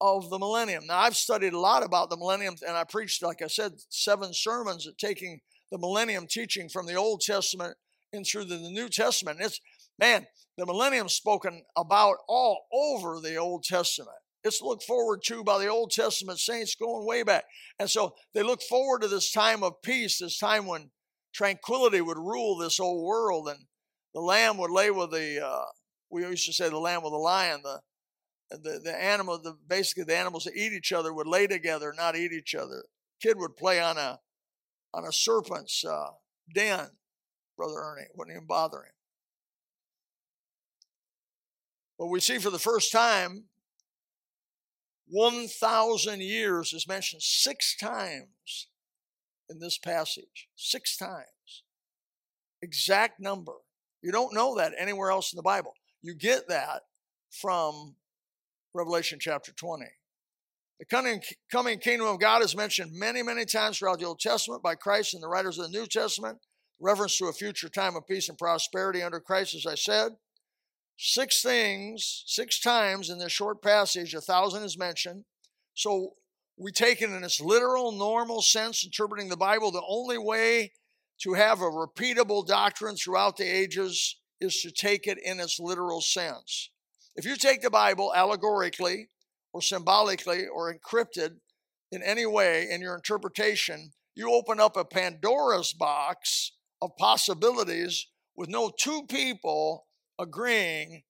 of 0.00 0.30
the 0.30 0.38
millennium. 0.38 0.86
Now, 0.86 0.98
I've 0.98 1.16
studied 1.16 1.52
a 1.52 1.58
lot 1.58 1.82
about 1.82 2.10
the 2.10 2.16
millennium, 2.16 2.54
and 2.66 2.76
I 2.76 2.84
preached, 2.84 3.22
like 3.22 3.42
I 3.42 3.48
said, 3.48 3.72
seven 3.88 4.32
sermons 4.32 4.86
at 4.86 4.98
taking 4.98 5.40
the 5.70 5.78
millennium 5.78 6.26
teaching 6.28 6.68
from 6.68 6.86
the 6.86 6.94
Old 6.94 7.20
Testament 7.20 7.76
through 8.24 8.44
the 8.44 8.58
New 8.58 8.88
Testament. 8.88 9.40
It's 9.40 9.60
man, 9.98 10.26
the 10.56 10.64
millennium 10.64 11.08
spoken 11.08 11.64
about 11.76 12.16
all 12.28 12.66
over 12.72 13.20
the 13.20 13.36
Old 13.36 13.64
Testament. 13.64 14.16
It's 14.46 14.62
looked 14.62 14.84
forward 14.84 15.22
to 15.24 15.42
by 15.42 15.58
the 15.58 15.66
Old 15.66 15.90
Testament 15.90 16.38
saints 16.38 16.76
going 16.76 17.04
way 17.04 17.24
back. 17.24 17.44
And 17.80 17.90
so 17.90 18.14
they 18.32 18.44
look 18.44 18.62
forward 18.62 19.02
to 19.02 19.08
this 19.08 19.32
time 19.32 19.64
of 19.64 19.82
peace, 19.82 20.18
this 20.18 20.38
time 20.38 20.66
when 20.66 20.90
tranquility 21.34 22.00
would 22.00 22.16
rule 22.16 22.56
this 22.56 22.78
old 22.78 23.04
world 23.04 23.48
and 23.48 23.58
the 24.14 24.20
lamb 24.20 24.56
would 24.58 24.70
lay 24.70 24.90
with 24.90 25.10
the, 25.10 25.44
uh, 25.44 25.64
we 26.10 26.22
used 26.22 26.46
to 26.46 26.52
say 26.52 26.68
the 26.68 26.78
lamb 26.78 27.02
with 27.02 27.12
the 27.12 27.18
lion, 27.18 27.60
the, 27.64 27.80
the, 28.50 28.80
the 28.84 29.02
animal, 29.02 29.36
the, 29.42 29.56
basically 29.66 30.04
the 30.04 30.16
animals 30.16 30.44
that 30.44 30.54
eat 30.56 30.72
each 30.72 30.92
other 30.92 31.12
would 31.12 31.26
lay 31.26 31.48
together, 31.48 31.92
not 31.96 32.16
eat 32.16 32.32
each 32.32 32.54
other. 32.54 32.84
Kid 33.20 33.36
would 33.38 33.56
play 33.56 33.80
on 33.80 33.98
a, 33.98 34.20
on 34.94 35.04
a 35.04 35.12
serpent's 35.12 35.84
uh, 35.84 36.10
den, 36.54 36.86
Brother 37.56 37.74
Ernie, 37.78 38.06
wouldn't 38.14 38.36
even 38.36 38.46
bother 38.46 38.78
him. 38.78 38.92
But 41.98 42.06
we 42.06 42.20
see 42.20 42.38
for 42.38 42.50
the 42.50 42.58
first 42.60 42.92
time 42.92 43.46
1,000 45.08 46.20
years 46.20 46.72
is 46.72 46.88
mentioned 46.88 47.22
six 47.22 47.76
times 47.76 48.68
in 49.48 49.60
this 49.60 49.78
passage. 49.78 50.48
Six 50.56 50.96
times. 50.96 51.62
Exact 52.62 53.20
number. 53.20 53.52
You 54.02 54.12
don't 54.12 54.34
know 54.34 54.56
that 54.56 54.72
anywhere 54.78 55.10
else 55.10 55.32
in 55.32 55.36
the 55.36 55.42
Bible. 55.42 55.74
You 56.02 56.14
get 56.14 56.48
that 56.48 56.82
from 57.30 57.96
Revelation 58.74 59.18
chapter 59.20 59.52
20. 59.52 59.84
The 60.78 60.84
coming, 60.84 61.22
coming 61.50 61.78
kingdom 61.78 62.06
of 62.06 62.20
God 62.20 62.42
is 62.42 62.54
mentioned 62.54 62.92
many, 62.92 63.22
many 63.22 63.46
times 63.46 63.78
throughout 63.78 63.98
the 63.98 64.04
Old 64.04 64.20
Testament 64.20 64.62
by 64.62 64.74
Christ 64.74 65.14
and 65.14 65.22
the 65.22 65.28
writers 65.28 65.58
of 65.58 65.70
the 65.70 65.78
New 65.78 65.86
Testament. 65.86 66.38
Reference 66.78 67.16
to 67.18 67.26
a 67.26 67.32
future 67.32 67.70
time 67.70 67.96
of 67.96 68.06
peace 68.06 68.28
and 68.28 68.36
prosperity 68.36 69.02
under 69.02 69.18
Christ, 69.18 69.54
as 69.54 69.64
I 69.64 69.74
said. 69.74 70.12
Six 70.98 71.42
things, 71.42 72.24
six 72.26 72.58
times 72.58 73.10
in 73.10 73.18
this 73.18 73.32
short 73.32 73.62
passage, 73.62 74.14
a 74.14 74.20
thousand 74.20 74.62
is 74.62 74.78
mentioned. 74.78 75.24
So 75.74 76.14
we 76.58 76.72
take 76.72 77.02
it 77.02 77.10
in 77.10 77.22
its 77.22 77.40
literal, 77.40 77.92
normal 77.92 78.40
sense, 78.40 78.84
interpreting 78.84 79.28
the 79.28 79.36
Bible. 79.36 79.70
The 79.70 79.82
only 79.86 80.16
way 80.16 80.72
to 81.20 81.34
have 81.34 81.60
a 81.60 81.64
repeatable 81.64 82.46
doctrine 82.46 82.96
throughout 82.96 83.36
the 83.36 83.44
ages 83.44 84.16
is 84.40 84.60
to 84.62 84.70
take 84.70 85.06
it 85.06 85.18
in 85.22 85.40
its 85.40 85.58
literal 85.60 86.00
sense. 86.00 86.70
If 87.14 87.24
you 87.24 87.36
take 87.36 87.62
the 87.62 87.70
Bible 87.70 88.12
allegorically 88.14 89.08
or 89.52 89.62
symbolically 89.62 90.46
or 90.46 90.72
encrypted 90.72 91.36
in 91.90 92.02
any 92.02 92.26
way 92.26 92.68
in 92.70 92.80
your 92.80 92.94
interpretation, 92.94 93.92
you 94.14 94.32
open 94.32 94.60
up 94.60 94.76
a 94.76 94.84
Pandora's 94.84 95.72
box 95.72 96.52
of 96.80 96.96
possibilities 96.98 98.06
with 98.34 98.48
no 98.48 98.70
two 98.78 99.04
people 99.08 99.85
agreeing 100.18 101.02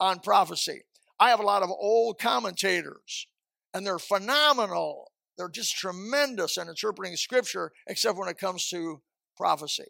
on 0.00 0.20
prophecy. 0.20 0.82
I 1.20 1.30
have 1.30 1.40
a 1.40 1.44
lot 1.44 1.62
of 1.62 1.70
old 1.70 2.18
commentators, 2.18 3.26
and 3.74 3.86
they're 3.86 3.98
phenomenal. 3.98 5.10
They're 5.36 5.48
just 5.48 5.76
tremendous 5.76 6.56
in 6.56 6.68
interpreting 6.68 7.16
scripture, 7.16 7.72
except 7.86 8.18
when 8.18 8.28
it 8.28 8.38
comes 8.38 8.68
to 8.68 9.02
prophecy. 9.36 9.86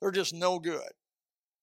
They're 0.00 0.10
just 0.10 0.34
no 0.34 0.58
good. 0.58 0.90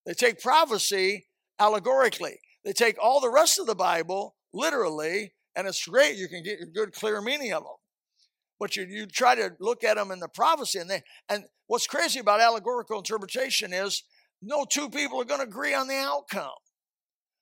They 0.05 0.13
take 0.13 0.41
prophecy 0.41 1.27
allegorically, 1.59 2.39
they 2.63 2.73
take 2.73 2.97
all 3.01 3.21
the 3.21 3.29
rest 3.29 3.59
of 3.59 3.67
the 3.67 3.75
Bible 3.75 4.35
literally, 4.53 5.33
and 5.55 5.67
it's 5.67 5.85
great. 5.85 6.15
You 6.15 6.27
can 6.27 6.43
get 6.43 6.61
a 6.61 6.65
good, 6.65 6.93
clear 6.93 7.21
meaning 7.21 7.53
of 7.53 7.63
them. 7.63 7.75
But 8.59 8.75
you, 8.75 8.85
you 8.89 9.05
try 9.05 9.35
to 9.35 9.51
look 9.59 9.83
at 9.83 9.97
them 9.97 10.11
in 10.11 10.19
the 10.19 10.29
prophecy, 10.29 10.79
and 10.79 10.89
they 10.89 11.03
and 11.29 11.45
what's 11.67 11.87
crazy 11.87 12.19
about 12.19 12.39
allegorical 12.39 12.97
interpretation 12.97 13.73
is 13.73 14.03
no 14.45 14.65
two 14.69 14.89
people 14.89 15.19
are 15.19 15.25
going 15.25 15.41
to 15.41 15.47
agree 15.47 15.73
on 15.73 15.87
the 15.87 15.95
outcome. 15.95 16.51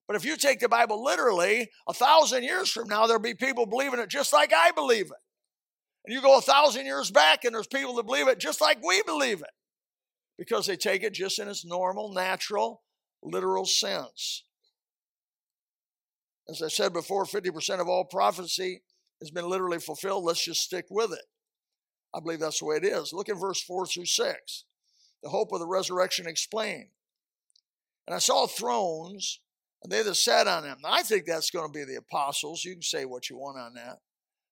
But 0.08 0.16
if 0.16 0.26
you 0.26 0.36
take 0.38 0.60
the 0.60 0.70
Bible 0.70 1.04
literally, 1.04 1.70
a 1.88 1.94
thousand 1.94 2.44
years 2.44 2.70
from 2.70 2.88
now, 2.88 3.08
there'll 3.08 3.22
be 3.22 3.36
people 3.36 3.66
believing 3.66 4.00
it 4.00 4.10
just 4.10 4.34
like 4.34 4.52
I 4.54 4.72
believe 4.72 5.06
it. 5.06 5.22
And 6.06 6.14
you 6.14 6.22
go 6.22 6.38
a 6.38 6.42
thousand 6.42 6.86
years 6.86 7.12
back, 7.12 7.46
and 7.46 7.56
there's 7.56 7.68
people 7.68 7.96
that 7.96 8.06
believe 8.06 8.28
it 8.28 8.40
just 8.40 8.60
like 8.60 8.84
we 8.86 9.02
believe 9.04 9.42
it 9.42 9.50
because 10.38 10.66
they 10.66 10.76
take 10.76 11.04
it 11.04 11.14
just 11.14 11.40
in 11.40 11.48
its 11.48 11.66
normal, 11.66 12.14
natural, 12.14 12.82
literal 13.22 13.66
sense. 13.66 14.44
As 16.50 16.62
I 16.62 16.68
said 16.68 16.92
before, 16.92 17.24
50% 17.24 17.80
of 17.80 17.88
all 17.88 18.04
prophecy 18.04 18.82
has 19.22 19.32
been 19.32 19.48
literally 19.48 19.80
fulfilled. 19.80 20.26
Let's 20.26 20.44
just 20.44 20.62
stick 20.62 20.86
with 20.90 21.14
it. 21.14 21.24
I 22.14 22.20
believe 22.20 22.42
that's 22.42 22.60
the 22.60 22.66
way 22.66 22.76
it 22.76 22.86
is. 22.86 23.14
Look 23.14 23.30
at 23.30 23.40
verse 23.40 23.62
4 23.64 23.86
through 23.86 24.06
6 24.06 24.66
the 25.24 25.30
hope 25.30 25.52
of 25.54 25.60
the 25.60 25.68
resurrection 25.68 26.28
explained. 26.28 26.90
And 28.06 28.14
I 28.14 28.20
saw 28.20 28.46
thrones, 28.46 29.40
and 29.82 29.92
they 29.92 30.04
that 30.04 30.16
sat 30.16 30.48
on 30.48 30.64
them. 30.64 30.78
Now, 30.84 30.92
I 30.92 31.02
think 31.02 31.26
that's 31.26 31.50
going 31.50 31.72
to 31.72 31.72
be 31.72 31.86
the 31.86 31.98
apostles. 31.98 32.66
You 32.66 32.74
can 32.74 32.82
say 32.82 33.06
what 33.06 33.30
you 33.30 33.38
want 33.38 33.58
on 33.58 33.74
that. 33.76 34.00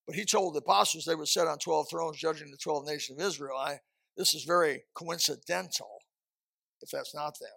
But 0.08 0.16
he 0.16 0.26
told 0.26 0.56
the 0.56 0.60
apostles 0.60 1.06
they 1.06 1.16
would 1.16 1.28
sit 1.28 1.48
on 1.48 1.60
12 1.60 1.88
thrones, 1.90 2.18
judging 2.18 2.50
the 2.50 2.58
12 2.58 2.86
nations 2.88 3.20
of 3.20 3.28
Israel. 3.28 3.58
I, 3.58 3.80
this 4.18 4.34
is 4.34 4.46
very 4.46 4.84
coincidental, 4.96 6.00
if 6.82 6.90
that's 6.90 7.14
not 7.14 7.38
them. 7.40 7.50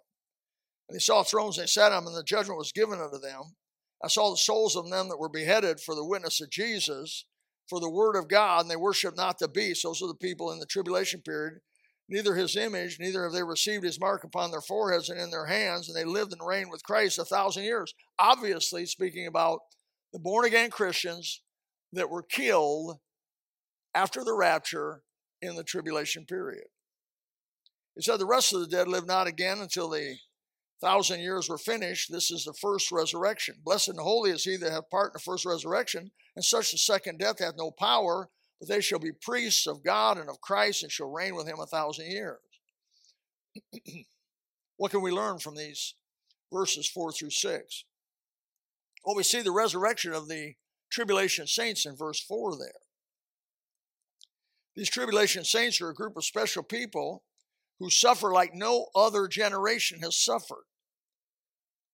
And 0.89 0.95
they 0.95 0.99
saw 0.99 1.23
thrones, 1.23 1.57
they 1.57 1.65
sat 1.65 1.93
on 1.93 2.03
them, 2.03 2.13
and 2.13 2.19
the 2.19 2.23
judgment 2.23 2.59
was 2.59 2.71
given 2.71 2.99
unto 2.99 3.17
them. 3.17 3.55
I 4.03 4.09
saw 4.09 4.29
the 4.29 4.37
souls 4.37 4.75
of 4.75 4.89
them 4.89 5.07
that 5.07 5.17
were 5.17 5.29
beheaded 5.29 5.79
for 5.79 5.95
the 5.95 6.05
witness 6.05 6.41
of 6.41 6.51
Jesus, 6.51 7.25
for 7.67 7.79
the 7.79 7.89
word 7.89 8.15
of 8.15 8.27
God, 8.27 8.61
and 8.61 8.69
they 8.69 8.75
worship 8.75 9.15
not 9.15 9.39
the 9.39 9.47
beast. 9.47 9.83
Those 9.83 10.01
are 10.01 10.07
the 10.07 10.13
people 10.13 10.51
in 10.51 10.59
the 10.59 10.65
tribulation 10.65 11.21
period 11.21 11.61
neither 12.07 12.35
his 12.35 12.55
image, 12.55 12.99
neither 12.99 13.23
have 13.23 13.33
they 13.33 13.43
received 13.43 13.83
his 13.83 13.99
mark 13.99 14.23
upon 14.23 14.51
their 14.51 14.61
foreheads 14.61 15.09
and 15.09 15.19
in 15.19 15.31
their 15.31 15.47
hands, 15.47 15.87
and 15.87 15.95
they 15.95 16.03
lived 16.03 16.31
and 16.31 16.45
reigned 16.45 16.71
with 16.71 16.83
Christ 16.83 17.19
a 17.19 17.25
thousand 17.25 17.63
years. 17.63 17.93
Obviously, 18.19 18.85
speaking 18.85 19.27
about 19.27 19.59
the 20.13 20.19
born 20.19 20.45
again 20.45 20.69
Christians 20.69 21.41
that 21.93 22.09
were 22.09 22.23
killed 22.23 22.99
after 23.93 24.23
the 24.23 24.35
rapture 24.35 25.01
in 25.41 25.55
the 25.55 25.63
tribulation 25.63 26.25
period. 26.25 26.65
He 27.95 28.01
said, 28.01 28.19
The 28.19 28.25
rest 28.25 28.53
of 28.53 28.59
the 28.59 28.67
dead 28.67 28.87
live 28.87 29.07
not 29.07 29.27
again 29.27 29.59
until 29.59 29.89
the 29.89 30.17
thousand 30.81 31.21
years 31.21 31.49
were 31.49 31.57
finished. 31.57 32.11
This 32.11 32.29
is 32.29 32.43
the 32.43 32.53
first 32.53 32.91
resurrection. 32.91 33.55
Blessed 33.63 33.89
and 33.89 33.99
holy 33.99 34.31
is 34.31 34.43
he 34.43 34.57
that 34.57 34.71
hath 34.71 34.89
part 34.89 35.07
in 35.07 35.13
the 35.13 35.19
first 35.19 35.45
resurrection, 35.45 36.11
and 36.35 36.43
such 36.43 36.71
the 36.71 36.77
second 36.77 37.19
death 37.19 37.39
hath 37.39 37.55
no 37.57 37.71
power 37.71 38.29
but 38.59 38.69
they 38.69 38.81
shall 38.81 38.99
be 38.99 39.11
priests 39.11 39.67
of 39.67 39.83
God 39.83 40.17
and 40.17 40.29
of 40.29 40.41
Christ 40.41 40.83
and 40.83 40.91
shall 40.91 41.11
reign 41.11 41.35
with 41.35 41.47
him 41.47 41.59
a 41.59 41.65
thousand 41.65 42.09
years. 42.09 42.39
what 44.77 44.91
can 44.91 45.01
we 45.01 45.11
learn 45.11 45.39
from 45.39 45.55
these 45.55 45.95
verses 46.51 46.87
4 46.87 47.11
through 47.11 47.31
6? 47.31 47.85
Well, 49.05 49.15
we 49.15 49.23
see 49.23 49.41
the 49.41 49.51
resurrection 49.51 50.13
of 50.13 50.27
the 50.27 50.53
tribulation 50.91 51.47
saints 51.47 51.85
in 51.85 51.95
verse 51.95 52.19
4 52.21 52.57
there. 52.57 52.71
These 54.75 54.89
tribulation 54.89 55.43
saints 55.43 55.79
are 55.79 55.89
a 55.89 55.95
group 55.95 56.17
of 56.17 56.25
special 56.25 56.63
people 56.63 57.23
who 57.79 57.89
suffer 57.89 58.31
like 58.31 58.53
no 58.53 58.87
other 58.95 59.27
generation 59.27 59.99
has 59.99 60.17
suffered. 60.17 60.63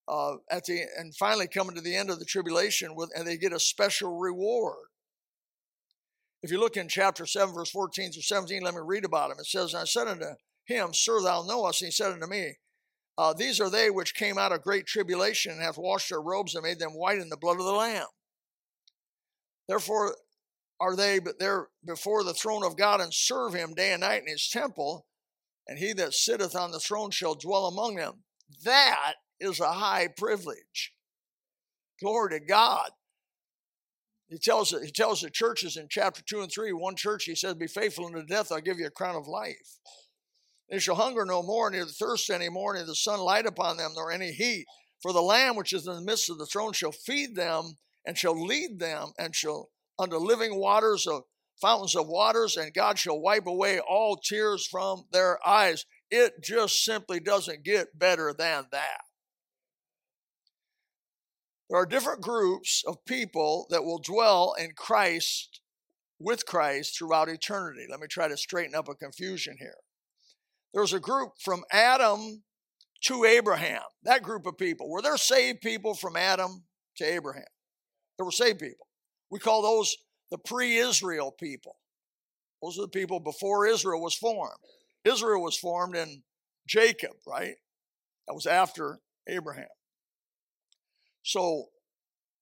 Uh, 0.08 0.38
at 0.50 0.66
the 0.66 0.82
and 0.98 1.16
finally 1.16 1.48
coming 1.48 1.76
to 1.76 1.82
the 1.82 1.96
end 1.96 2.10
of 2.10 2.20
the 2.20 2.26
tribulation 2.26 2.96
with 2.96 3.12
and 3.16 3.26
they 3.26 3.38
get 3.38 3.54
a 3.54 3.60
special 3.60 4.18
reward 4.18 4.88
if 6.44 6.52
you 6.52 6.60
look 6.60 6.78
in 6.78 6.88
chapter 6.88 7.26
7, 7.26 7.54
verse 7.54 7.70
14 7.70 8.12
through 8.12 8.22
17, 8.22 8.64
let 8.64 8.74
me 8.74 8.82
read 8.84 9.06
about 9.06 9.32
him. 9.32 9.38
It 9.40 9.46
says, 9.46 9.76
I 9.76 9.84
said 9.84 10.08
unto 10.08 10.26
him, 10.66 10.94
Sir, 10.94 11.22
thou 11.22 11.44
knowest. 11.44 11.82
And 11.82 11.88
he 11.88 11.92
said 11.92 12.12
unto 12.12 12.28
me, 12.28 12.56
uh, 13.18 13.34
these 13.34 13.60
are 13.60 13.70
they 13.70 13.90
which 13.90 14.16
came 14.16 14.38
out 14.38 14.52
of 14.52 14.64
great 14.64 14.88
tribulation 14.88 15.52
and 15.52 15.62
hath 15.62 15.78
washed 15.78 16.10
their 16.10 16.22
robes 16.22 16.56
and 16.56 16.64
made 16.64 16.80
them 16.80 16.92
white 16.92 17.20
in 17.20 17.30
the 17.30 17.38
blood 17.38 17.60
of 17.60 17.66
the 17.66 17.72
Lamb. 17.72 18.08
Therefore 19.68 20.16
are 20.80 20.96
they 20.96 21.20
but 21.20 21.38
there 21.38 21.68
before 21.86 22.24
the 22.24 22.34
throne 22.34 22.66
of 22.66 22.76
God 22.76 23.00
and 23.00 23.14
serve 23.14 23.54
him 23.54 23.76
day 23.76 23.92
and 23.92 24.02
night 24.02 24.22
in 24.22 24.28
his 24.28 24.50
temple, 24.50 25.06
and 25.68 25.78
he 25.78 25.94
that 25.94 26.14
sitteth 26.14 26.56
on 26.56 26.72
the 26.72 26.80
throne 26.80 27.12
shall 27.12 27.36
dwell 27.36 27.68
among 27.68 27.96
them. 27.96 28.24
That 28.66 29.14
is 29.40 29.60
a 29.60 29.74
high 29.74 30.08
privilege. 30.08 30.94
Glory 32.02 32.40
to 32.40 32.46
God. 32.46 32.90
He 34.32 34.38
tells 34.38 34.72
he 34.72 34.90
tells 34.92 35.22
the 35.22 35.30
churches 35.30 35.76
in 35.76 35.88
chapter 35.90 36.22
two 36.22 36.42
and 36.42 36.50
three. 36.50 36.72
One 36.72 36.96
church 36.96 37.26
he 37.26 37.36
says, 37.36 37.56
"Be 37.56 37.68
faithful 37.68 38.06
unto 38.06 38.26
death; 38.26 38.50
I'll 38.50 38.62
give 38.62 38.80
you 38.80 38.88
a 38.88 38.92
crown 38.92 39.18
of 39.18 39.28
life." 39.28 39.78
They 40.70 40.80
shall 40.80 40.96
hunger 40.96 41.26
no 41.26 41.44
more, 41.44 41.70
neither 41.70 41.92
thirst 41.92 42.30
any 42.30 42.48
more, 42.48 42.74
neither 42.74 42.86
the 42.86 42.96
sun 42.96 43.20
light 43.20 43.46
upon 43.46 43.76
them, 43.76 43.92
nor 43.94 44.10
any 44.10 44.32
heat. 44.32 44.66
For 45.02 45.12
the 45.12 45.22
Lamb 45.22 45.58
which 45.58 45.74
is 45.74 45.86
in 45.86 45.96
the 45.96 46.02
midst 46.02 46.30
of 46.30 46.38
the 46.38 46.46
throne 46.46 46.72
shall 46.72 46.94
feed 46.94 47.36
them, 47.36 47.78
and 48.06 48.18
shall 48.18 48.42
lead 48.42 48.80
them, 48.80 49.12
and 49.20 49.36
shall 49.36 49.70
unto 50.00 50.16
living 50.16 50.56
waters 50.56 51.06
of 51.08 51.24
fountains 51.60 51.94
of 51.94 52.08
waters, 52.08 52.56
and 52.56 52.74
God 52.74 52.98
shall 52.98 53.20
wipe 53.20 53.48
away 53.48 53.82
all 53.82 54.16
tears 54.16 54.66
from 54.66 55.08
their 55.12 55.46
eyes. 55.46 55.86
It 56.10 56.42
just 56.42 56.86
simply 56.86 57.20
doesn't 57.20 57.64
get 57.64 58.00
better 58.00 58.34
than 58.34 58.68
that. 58.72 59.02
There 61.72 61.80
are 61.80 61.88
different 61.88 62.22
groups 62.22 62.84
of 62.86 63.04
people 63.06 63.66
that 63.72 63.84
will 63.84 63.98
dwell 63.98 64.54
in 64.60 64.74
Christ 64.76 65.62
with 66.20 66.46
Christ 66.46 66.96
throughout 66.96 67.30
eternity. 67.30 67.88
Let 67.90 68.00
me 68.00 68.08
try 68.08 68.28
to 68.28 68.38
straighten 68.38 68.76
up 68.76 68.90
a 68.90 68.94
confusion 68.94 69.56
here 69.58 69.78
there's 70.74 70.94
a 70.94 71.00
group 71.00 71.34
from 71.40 71.64
Adam 71.72 72.44
to 73.04 73.26
Abraham. 73.26 73.82
That 74.04 74.24
group 74.24 74.46
of 74.46 74.58
people. 74.58 74.90
Were 74.90 75.02
there 75.02 75.18
saved 75.18 75.62
people 75.62 75.94
from 75.94 76.16
Adam 76.16 76.64
to 76.98 77.04
Abraham? 77.04 77.44
There 78.18 78.26
were 78.26 78.32
saved 78.32 78.60
people. 78.60 78.88
We 79.30 79.40
call 79.40 79.62
those 79.62 79.96
the 80.30 80.38
pre 80.38 80.78
Israel 80.78 81.32
people. 81.32 81.78
Those 82.62 82.78
are 82.78 82.84
the 82.84 82.88
people 82.90 83.20
before 83.20 83.66
Israel 83.66 84.02
was 84.02 84.16
formed. 84.16 84.54
Israel 85.04 85.42
was 85.42 85.58
formed 85.58 85.96
in 85.96 86.22
Jacob, 86.68 87.14
right? 87.26 87.56
That 88.28 88.36
was 88.36 88.46
after 88.46 89.00
Abraham. 89.28 89.66
So, 91.24 91.66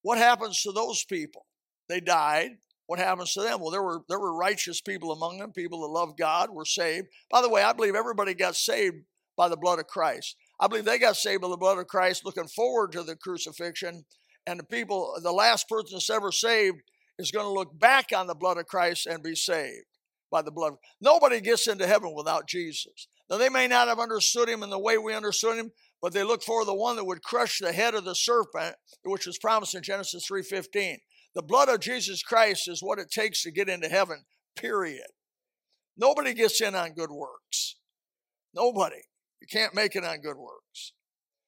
what 0.01 0.17
happens 0.17 0.61
to 0.63 0.71
those 0.71 1.03
people? 1.03 1.45
They 1.87 1.99
died 1.99 2.51
what 2.89 2.97
happens 2.97 3.33
to 3.33 3.41
them? 3.41 3.61
Well, 3.61 3.69
there 3.69 3.83
were 3.83 4.01
there 4.09 4.19
were 4.19 4.35
righteous 4.35 4.81
people 4.81 5.11
among 5.11 5.37
them, 5.37 5.51
people 5.51 5.81
that 5.81 5.93
loved 5.93 6.17
God, 6.17 6.49
were 6.49 6.65
saved. 6.65 7.05
By 7.29 7.43
the 7.43 7.49
way, 7.49 7.61
I 7.61 7.71
believe 7.71 7.93
everybody 7.93 8.33
got 8.33 8.55
saved 8.55 8.95
by 9.37 9.47
the 9.47 9.55
blood 9.55 9.77
of 9.77 9.85
Christ. 9.85 10.35
I 10.59 10.65
believe 10.65 10.85
they 10.85 10.97
got 10.97 11.15
saved 11.15 11.43
by 11.43 11.49
the 11.49 11.55
blood 11.55 11.77
of 11.77 11.85
Christ, 11.85 12.25
looking 12.25 12.47
forward 12.47 12.91
to 12.93 13.03
the 13.03 13.15
crucifixion. 13.15 14.05
And 14.47 14.59
the 14.59 14.63
people, 14.63 15.13
the 15.21 15.31
last 15.31 15.69
person 15.69 15.97
that's 15.97 16.09
ever 16.09 16.31
saved 16.31 16.81
is 17.19 17.29
going 17.29 17.45
to 17.45 17.51
look 17.51 17.79
back 17.79 18.07
on 18.11 18.25
the 18.25 18.33
blood 18.33 18.57
of 18.57 18.65
Christ 18.65 19.05
and 19.05 19.21
be 19.21 19.35
saved 19.35 19.85
by 20.31 20.41
the 20.41 20.49
blood. 20.49 20.73
Nobody 20.99 21.41
gets 21.41 21.67
into 21.67 21.85
heaven 21.85 22.15
without 22.15 22.47
Jesus. 22.47 23.07
Now 23.29 23.37
they 23.37 23.49
may 23.49 23.67
not 23.67 23.87
have 23.87 23.99
understood 23.99 24.49
him 24.49 24.63
in 24.63 24.71
the 24.71 24.79
way 24.79 24.97
we 24.97 25.13
understood 25.13 25.57
him, 25.57 25.71
but 26.01 26.13
they 26.13 26.23
look 26.23 26.43
for 26.43 26.65
the 26.65 26.73
one 26.73 26.95
that 26.95 27.05
would 27.05 27.23
crush 27.23 27.59
the 27.59 27.73
head 27.73 27.93
of 27.93 28.05
the 28.05 28.15
serpent, 28.15 28.75
which 29.03 29.25
was 29.25 29.37
promised 29.37 29.75
in 29.75 29.83
Genesis 29.83 30.25
3:15. 30.25 30.99
The 31.35 31.43
blood 31.43 31.69
of 31.69 31.79
Jesus 31.79 32.23
Christ 32.23 32.67
is 32.67 32.81
what 32.81 32.99
it 32.99 33.11
takes 33.11 33.43
to 33.43 33.51
get 33.51 33.69
into 33.69 33.89
heaven, 33.89 34.25
period. 34.55 35.07
Nobody 35.97 36.33
gets 36.33 36.61
in 36.61 36.75
on 36.75 36.93
good 36.93 37.11
works. 37.11 37.75
Nobody. 38.53 39.03
You 39.41 39.47
can't 39.47 39.75
make 39.75 39.95
it 39.95 40.03
on 40.03 40.21
good 40.21 40.37
works. 40.37 40.93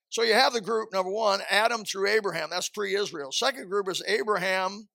So 0.10 0.24
you 0.24 0.34
have 0.34 0.54
the 0.54 0.62
group, 0.62 0.92
number 0.92 1.10
one, 1.10 1.42
Adam 1.50 1.86
through 1.86 2.10
Abraham. 2.10 2.50
That's 2.50 2.70
pre 2.70 2.96
Israel. 2.96 3.32
Second 3.32 3.70
group 3.70 3.90
is 3.90 4.04
Abraham 4.06 4.90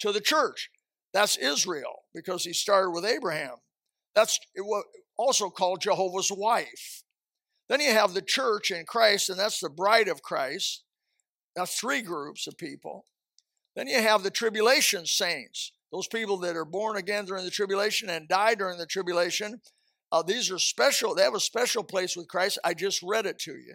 to 0.00 0.12
the 0.12 0.20
church. 0.20 0.70
That's 1.12 1.36
Israel 1.36 2.02
because 2.12 2.44
he 2.44 2.52
started 2.52 2.90
with 2.90 3.04
Abraham. 3.04 3.54
That's 4.14 4.38
also 5.16 5.50
called 5.50 5.80
Jehovah's 5.80 6.30
wife. 6.30 7.04
Then 7.68 7.80
you 7.80 7.90
have 7.90 8.14
the 8.14 8.22
church 8.22 8.70
in 8.70 8.84
Christ, 8.86 9.28
and 9.28 9.38
that's 9.38 9.60
the 9.60 9.70
bride 9.70 10.08
of 10.08 10.22
Christ. 10.22 10.84
That's 11.54 11.78
three 11.78 12.02
groups 12.02 12.46
of 12.46 12.56
people. 12.56 13.06
Then 13.74 13.88
you 13.88 14.00
have 14.00 14.22
the 14.22 14.30
tribulation 14.30 15.04
saints, 15.06 15.72
those 15.92 16.06
people 16.06 16.38
that 16.38 16.56
are 16.56 16.64
born 16.64 16.96
again 16.96 17.24
during 17.24 17.44
the 17.44 17.50
tribulation 17.50 18.08
and 18.08 18.28
die 18.28 18.54
during 18.54 18.78
the 18.78 18.86
tribulation. 18.86 19.60
Uh, 20.12 20.22
these 20.22 20.50
are 20.50 20.58
special, 20.58 21.14
they 21.14 21.22
have 21.22 21.34
a 21.34 21.40
special 21.40 21.82
place 21.82 22.16
with 22.16 22.28
Christ. 22.28 22.58
I 22.64 22.74
just 22.74 23.02
read 23.02 23.26
it 23.26 23.38
to 23.40 23.52
you. 23.52 23.74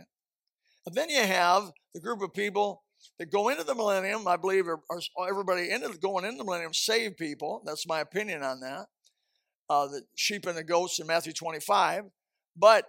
And 0.86 0.96
then 0.96 1.10
you 1.10 1.22
have 1.22 1.72
the 1.94 2.00
group 2.00 2.22
of 2.22 2.34
people 2.34 2.84
that 3.20 3.32
go 3.32 3.50
into 3.50 3.64
the 3.64 3.76
millennium. 3.76 4.28
I 4.28 4.38
believe 4.38 4.68
are, 4.68 4.80
are 4.90 5.30
everybody 5.30 5.70
into 5.70 5.90
going 5.98 6.26
into 6.26 6.38
the 6.38 6.44
millennium, 6.44 6.74
saved 6.74 7.18
people. 7.18 7.62
That's 7.66 7.88
my 7.88 8.00
opinion 8.00 8.44
on 8.44 8.60
that. 8.62 8.86
Uh, 9.70 9.88
the 9.88 10.02
sheep 10.16 10.46
and 10.48 10.58
the 10.58 10.64
goats 10.64 11.00
in 11.00 11.08
Matthew 11.08 11.34
25. 11.34 12.06
But 12.58 12.86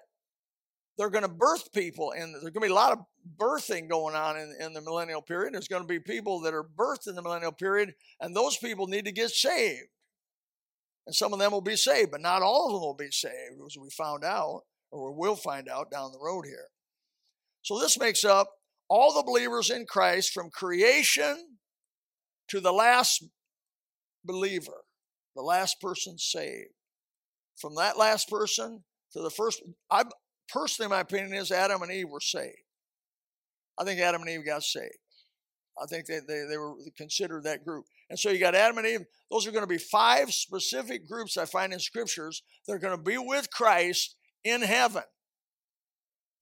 they're 0.98 1.10
going 1.10 1.22
to 1.22 1.28
birth 1.28 1.72
people, 1.72 2.12
and 2.12 2.34
there's 2.34 2.42
going 2.42 2.54
to 2.54 2.60
be 2.60 2.68
a 2.68 2.74
lot 2.74 2.92
of 2.92 2.98
birthing 3.38 3.88
going 3.88 4.14
on 4.14 4.36
in, 4.36 4.54
in 4.60 4.72
the 4.72 4.80
millennial 4.80 5.22
period. 5.22 5.54
There's 5.54 5.68
going 5.68 5.82
to 5.82 5.88
be 5.88 6.00
people 6.00 6.40
that 6.40 6.54
are 6.54 6.64
birthed 6.64 7.08
in 7.08 7.14
the 7.14 7.22
millennial 7.22 7.52
period, 7.52 7.94
and 8.20 8.36
those 8.36 8.56
people 8.56 8.86
need 8.86 9.06
to 9.06 9.12
get 9.12 9.30
saved. 9.30 9.88
And 11.06 11.14
some 11.14 11.32
of 11.32 11.38
them 11.38 11.50
will 11.50 11.62
be 11.62 11.76
saved, 11.76 12.10
but 12.10 12.20
not 12.20 12.42
all 12.42 12.66
of 12.66 12.72
them 12.72 12.82
will 12.82 12.94
be 12.94 13.10
saved, 13.10 13.56
as 13.66 13.76
we 13.80 13.90
found 13.90 14.24
out, 14.24 14.62
or 14.90 15.12
we 15.12 15.28
will 15.28 15.36
find 15.36 15.68
out 15.68 15.90
down 15.90 16.12
the 16.12 16.20
road 16.22 16.44
here. 16.44 16.68
So 17.62 17.78
this 17.78 17.98
makes 17.98 18.24
up 18.24 18.48
all 18.88 19.14
the 19.14 19.22
believers 19.22 19.70
in 19.70 19.86
Christ 19.86 20.32
from 20.32 20.50
creation 20.50 21.56
to 22.48 22.60
the 22.60 22.72
last 22.72 23.24
believer, 24.24 24.84
the 25.34 25.42
last 25.42 25.80
person 25.80 26.18
saved. 26.18 26.74
From 27.56 27.74
that 27.76 27.96
last 27.96 28.28
person 28.28 28.84
to 29.12 29.22
the 29.22 29.30
first, 29.30 29.62
I, 29.90 30.04
personally, 30.52 30.90
my 30.90 31.00
opinion 31.00 31.34
is 31.34 31.50
Adam 31.50 31.82
and 31.82 31.92
Eve 31.92 32.08
were 32.08 32.20
saved. 32.20 32.56
I 33.78 33.84
think 33.84 34.00
Adam 34.00 34.22
and 34.22 34.30
Eve 34.30 34.44
got 34.44 34.62
saved. 34.62 34.98
I 35.82 35.86
think 35.86 36.06
they, 36.06 36.18
they, 36.26 36.44
they 36.48 36.58
were 36.58 36.74
considered 36.96 37.44
that 37.44 37.64
group. 37.64 37.86
And 38.10 38.18
so 38.18 38.30
you 38.30 38.38
got 38.38 38.54
Adam 38.54 38.78
and 38.78 38.86
Eve. 38.86 39.00
Those 39.30 39.46
are 39.46 39.52
going 39.52 39.62
to 39.62 39.68
be 39.68 39.78
five 39.78 40.32
specific 40.32 41.08
groups 41.08 41.36
I 41.36 41.46
find 41.46 41.72
in 41.72 41.78
scriptures 41.78 42.42
They're 42.66 42.78
going 42.78 42.96
to 42.96 43.02
be 43.02 43.16
with 43.16 43.50
Christ 43.50 44.16
in 44.44 44.60
heaven. 44.62 45.02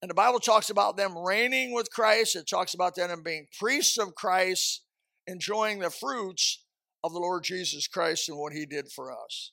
And 0.01 0.09
the 0.09 0.15
Bible 0.15 0.39
talks 0.39 0.69
about 0.69 0.97
them 0.97 1.17
reigning 1.17 1.73
with 1.73 1.91
Christ. 1.91 2.35
It 2.35 2.49
talks 2.49 2.73
about 2.73 2.95
them 2.95 3.21
being 3.23 3.47
priests 3.59 3.97
of 3.97 4.15
Christ, 4.15 4.81
enjoying 5.27 5.79
the 5.79 5.91
fruits 5.91 6.65
of 7.03 7.13
the 7.13 7.19
Lord 7.19 7.43
Jesus 7.43 7.87
Christ 7.87 8.27
and 8.27 8.37
what 8.37 8.53
he 8.53 8.65
did 8.65 8.91
for 8.91 9.11
us. 9.11 9.51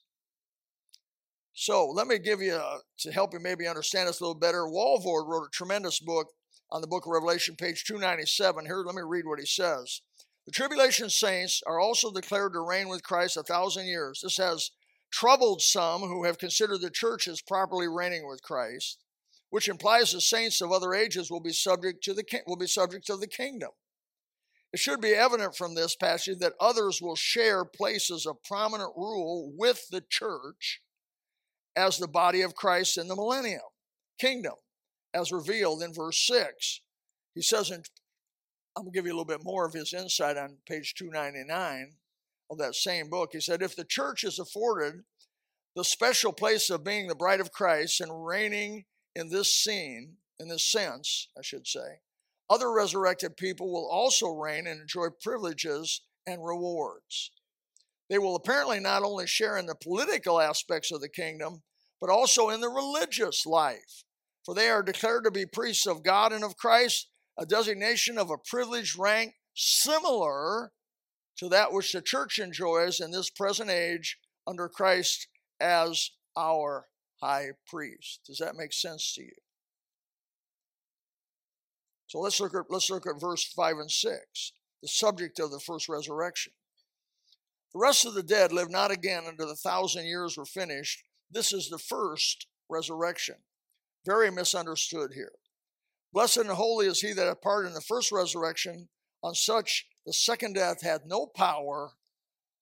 So 1.53 1.87
let 1.89 2.07
me 2.07 2.19
give 2.19 2.41
you, 2.41 2.55
a, 2.55 2.79
to 2.99 3.11
help 3.11 3.33
you 3.33 3.39
maybe 3.39 3.67
understand 3.67 4.07
this 4.07 4.19
a 4.19 4.23
little 4.23 4.39
better, 4.39 4.63
Walvoord 4.63 5.27
wrote 5.27 5.47
a 5.47 5.51
tremendous 5.51 5.99
book 5.99 6.27
on 6.71 6.81
the 6.81 6.87
book 6.87 7.05
of 7.05 7.11
Revelation, 7.11 7.55
page 7.55 7.83
297. 7.85 8.65
Here, 8.65 8.83
let 8.85 8.95
me 8.95 9.01
read 9.05 9.25
what 9.25 9.39
he 9.39 9.45
says. 9.45 10.01
The 10.45 10.51
tribulation 10.51 11.09
saints 11.09 11.61
are 11.67 11.79
also 11.79 12.11
declared 12.11 12.53
to 12.53 12.61
reign 12.61 12.87
with 12.87 13.03
Christ 13.03 13.37
a 13.37 13.43
thousand 13.43 13.85
years. 13.85 14.21
This 14.23 14.37
has 14.37 14.71
troubled 15.11 15.61
some 15.61 16.01
who 16.01 16.23
have 16.25 16.37
considered 16.37 16.81
the 16.81 16.89
church 16.89 17.27
as 17.27 17.41
properly 17.41 17.87
reigning 17.87 18.27
with 18.27 18.41
Christ, 18.41 19.03
which 19.49 19.67
implies 19.67 20.11
the 20.11 20.21
saints 20.21 20.61
of 20.61 20.71
other 20.71 20.93
ages 20.93 21.29
will 21.29 21.41
be 21.41 21.53
subject 21.53 22.03
to 22.03 22.13
the 22.13 22.23
will 22.47 22.57
be 22.57 22.67
subject 22.67 23.05
to 23.07 23.17
the 23.17 23.27
kingdom. 23.27 23.71
It 24.71 24.79
should 24.79 25.01
be 25.01 25.13
evident 25.13 25.55
from 25.55 25.73
this 25.73 25.95
passage 25.95 26.37
that 26.39 26.53
others 26.59 27.01
will 27.01 27.15
share 27.15 27.65
places 27.65 28.27
of 28.27 28.43
prominent 28.43 28.91
rule 28.95 29.51
with 29.57 29.87
the 29.89 30.03
church 30.07 30.81
as 31.79 31.97
the 31.97 32.07
body 32.07 32.41
of 32.41 32.55
Christ 32.55 32.97
in 32.97 33.07
the 33.07 33.15
millennium 33.15 33.61
kingdom, 34.19 34.55
as 35.13 35.31
revealed 35.31 35.81
in 35.81 35.93
verse 35.93 36.27
6. 36.27 36.81
He 37.33 37.41
says, 37.41 37.71
in, 37.71 37.83
I'm 38.75 38.83
going 38.83 38.93
to 38.93 38.97
give 38.97 39.05
you 39.05 39.13
a 39.13 39.15
little 39.15 39.25
bit 39.25 39.43
more 39.43 39.65
of 39.65 39.73
his 39.73 39.93
insight 39.93 40.37
on 40.37 40.57
page 40.67 40.93
299 40.95 41.93
of 42.51 42.57
that 42.57 42.75
same 42.75 43.09
book. 43.09 43.29
He 43.31 43.39
said, 43.39 43.61
If 43.61 43.75
the 43.75 43.85
church 43.85 44.23
is 44.23 44.39
afforded 44.39 45.03
the 45.75 45.83
special 45.83 46.33
place 46.33 46.69
of 46.69 46.83
being 46.83 47.07
the 47.07 47.15
bride 47.15 47.39
of 47.39 47.51
Christ 47.51 48.01
and 48.01 48.25
reigning 48.25 48.85
in 49.15 49.29
this 49.29 49.53
scene, 49.53 50.17
in 50.39 50.49
this 50.49 50.69
sense, 50.69 51.29
I 51.37 51.41
should 51.41 51.67
say, 51.67 52.01
other 52.49 52.71
resurrected 52.71 53.37
people 53.37 53.71
will 53.71 53.87
also 53.89 54.29
reign 54.29 54.65
and 54.67 54.81
enjoy 54.81 55.07
privileges 55.21 56.01
and 56.25 56.43
rewards. 56.43 57.31
They 58.09 58.17
will 58.17 58.35
apparently 58.35 58.79
not 58.79 59.03
only 59.03 59.27
share 59.27 59.57
in 59.57 59.67
the 59.67 59.75
political 59.75 60.41
aspects 60.41 60.91
of 60.91 60.99
the 60.99 61.09
kingdom, 61.09 61.61
but 61.99 62.09
also 62.09 62.49
in 62.49 62.61
the 62.61 62.69
religious 62.69 63.45
life. 63.45 64.03
For 64.45 64.55
they 64.55 64.69
are 64.69 64.83
declared 64.83 65.25
to 65.25 65.31
be 65.31 65.45
priests 65.45 65.85
of 65.85 66.03
God 66.03 66.31
and 66.31 66.43
of 66.43 66.57
Christ, 66.57 67.07
a 67.37 67.45
designation 67.45 68.17
of 68.17 68.29
a 68.29 68.37
privileged 68.37 68.97
rank 68.97 69.33
similar 69.53 70.71
to 71.37 71.49
that 71.49 71.71
which 71.71 71.93
the 71.93 72.01
church 72.01 72.39
enjoys 72.39 72.99
in 72.99 73.11
this 73.11 73.29
present 73.29 73.69
age 73.69 74.17
under 74.47 74.67
Christ 74.67 75.27
as 75.59 76.11
our 76.37 76.87
high 77.21 77.49
priest. 77.67 78.21
Does 78.25 78.37
that 78.37 78.55
make 78.55 78.73
sense 78.73 79.13
to 79.15 79.21
you? 79.21 79.35
So 82.07 82.19
let's 82.19 82.39
look 82.39 82.55
at 82.55 82.63
let's 82.69 82.89
look 82.89 83.05
at 83.05 83.21
verse 83.21 83.43
five 83.43 83.77
and 83.77 83.91
six, 83.91 84.53
the 84.81 84.87
subject 84.87 85.39
of 85.39 85.51
the 85.51 85.59
first 85.59 85.87
resurrection. 85.87 86.53
The 87.73 87.79
rest 87.79 88.05
of 88.05 88.15
the 88.15 88.23
dead 88.23 88.51
live 88.51 88.71
not 88.71 88.89
again 88.89 89.25
until 89.27 89.47
the 89.47 89.55
thousand 89.55 90.05
years 90.07 90.35
were 90.35 90.45
finished. 90.45 91.03
This 91.31 91.53
is 91.53 91.69
the 91.69 91.77
first 91.77 92.47
resurrection. 92.69 93.35
Very 94.05 94.31
misunderstood 94.31 95.11
here. 95.13 95.33
Blessed 96.11 96.37
and 96.37 96.49
holy 96.49 96.87
is 96.87 97.01
he 97.01 97.13
that 97.13 97.27
hath 97.27 97.41
part 97.41 97.65
in 97.65 97.73
the 97.73 97.81
first 97.81 98.11
resurrection. 98.11 98.89
On 99.21 99.35
such 99.35 99.85
the 100.05 100.13
second 100.13 100.53
death 100.53 100.81
hath 100.81 101.01
no 101.05 101.27
power, 101.27 101.91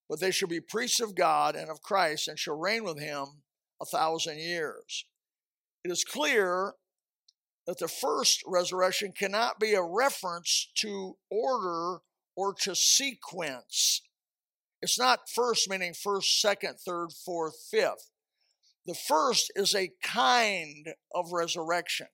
but 0.10 0.20
they 0.20 0.32
shall 0.32 0.50
be 0.50 0.60
priests 0.60 1.00
of 1.00 1.16
God 1.16 1.56
and 1.56 1.70
of 1.70 1.82
Christ, 1.82 2.28
and 2.28 2.38
shall 2.38 2.58
reign 2.58 2.84
with 2.84 3.00
him 3.00 3.44
a 3.82 3.86
thousand 3.86 4.40
years. 4.40 5.06
It 5.84 5.92
is 5.92 6.04
clear 6.04 6.74
that 7.68 7.78
the 7.78 7.88
first 7.88 8.42
resurrection 8.48 9.14
cannot 9.18 9.60
be 9.60 9.74
a 9.74 9.84
reference 9.84 10.72
to 10.80 11.18
order 11.30 12.00
or 12.36 12.54
to 12.62 12.76
sequence. 12.76 14.02
It's 14.82 14.98
not 14.98 15.30
first 15.30 15.70
meaning 15.70 15.94
first, 15.94 16.42
second, 16.42 16.78
third, 16.86 17.10
fourth, 17.26 17.56
fifth. 17.70 18.10
The 18.88 18.96
first 18.96 19.52
is 19.56 19.76
a 19.76 19.92
kind 20.02 20.88
of 21.14 21.34
resurrection. 21.34 22.08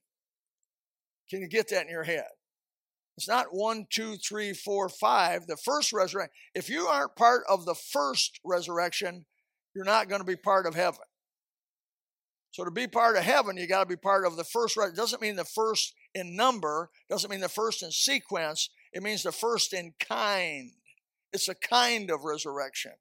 Can 1.30 1.42
you 1.42 1.48
get 1.48 1.70
that 1.70 1.84
in 1.84 1.90
your 1.90 2.04
head? 2.04 2.26
It's 3.16 3.28
not 3.28 3.48
one, 3.52 3.86
two, 3.92 4.16
three, 4.16 4.54
four, 4.54 4.90
five. 4.90 5.46
The 5.46 5.56
first 5.56 5.94
resurrection. 5.94 6.34
If 6.56 6.70
you 6.70 6.88
aren't 6.88 7.16
part 7.16 7.44
of 7.48 7.66
the 7.66 7.76
first 7.76 8.40
resurrection, 8.44 9.26
you're 9.76 9.86
not 9.86 10.10
going 10.10 10.22
to 10.22 10.26
be 10.26 10.36
part 10.36 10.66
of 10.66 10.74
heaven. 10.74 11.06
So 12.52 12.66
to 12.66 12.72
be 12.72 12.88
part 12.88 13.18
of 13.18 13.24
heaven, 13.24 13.58
you 13.58 13.68
got 13.68 13.84
to 13.84 13.90
be 13.90 13.96
part 13.96 14.26
of 14.26 14.36
the 14.36 14.44
first. 14.44 14.78
It 14.78 14.96
doesn't 14.96 15.22
mean 15.22 15.36
the 15.36 15.46
first 15.46 15.94
in 16.16 16.36
number. 16.36 16.90
Doesn't 17.10 17.30
mean 17.30 17.40
the 17.40 17.50
first 17.50 17.84
in 17.84 17.92
sequence. 17.92 18.70
It 18.94 19.04
means 19.04 19.24
the 19.24 19.32
first 19.32 19.74
in 19.74 19.94
kind. 20.00 20.72
It's 21.32 21.48
a 21.48 21.56
kind 21.56 22.12
of 22.12 22.24
resurrection, 22.24 22.94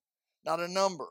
not 0.44 0.60
a 0.60 0.68
number. 0.68 1.08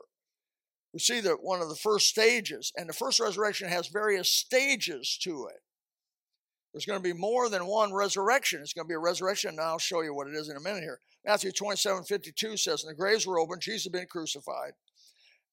We 0.92 0.98
see 0.98 1.20
that 1.20 1.42
one 1.42 1.62
of 1.62 1.68
the 1.68 1.74
first 1.74 2.08
stages, 2.08 2.72
and 2.76 2.88
the 2.88 2.94
first 2.94 3.18
resurrection 3.18 3.68
has 3.68 3.88
various 3.88 4.30
stages 4.30 5.18
to 5.22 5.46
it. 5.46 5.60
There's 6.72 6.86
going 6.86 6.98
to 6.98 7.02
be 7.02 7.18
more 7.18 7.48
than 7.48 7.66
one 7.66 7.92
resurrection. 7.92 8.60
It's 8.60 8.72
going 8.72 8.86
to 8.86 8.88
be 8.88 8.94
a 8.94 8.98
resurrection, 8.98 9.50
and 9.50 9.60
I'll 9.60 9.78
show 9.78 10.02
you 10.02 10.14
what 10.14 10.28
it 10.28 10.34
is 10.34 10.48
in 10.48 10.56
a 10.56 10.60
minute 10.60 10.82
here. 10.82 11.00
Matthew 11.24 11.52
27 11.52 12.04
52 12.04 12.56
says, 12.56 12.82
And 12.82 12.90
the 12.90 12.96
graves 12.96 13.26
were 13.26 13.38
opened, 13.38 13.62
Jesus 13.62 13.84
had 13.84 13.92
been 13.92 14.06
crucified, 14.06 14.72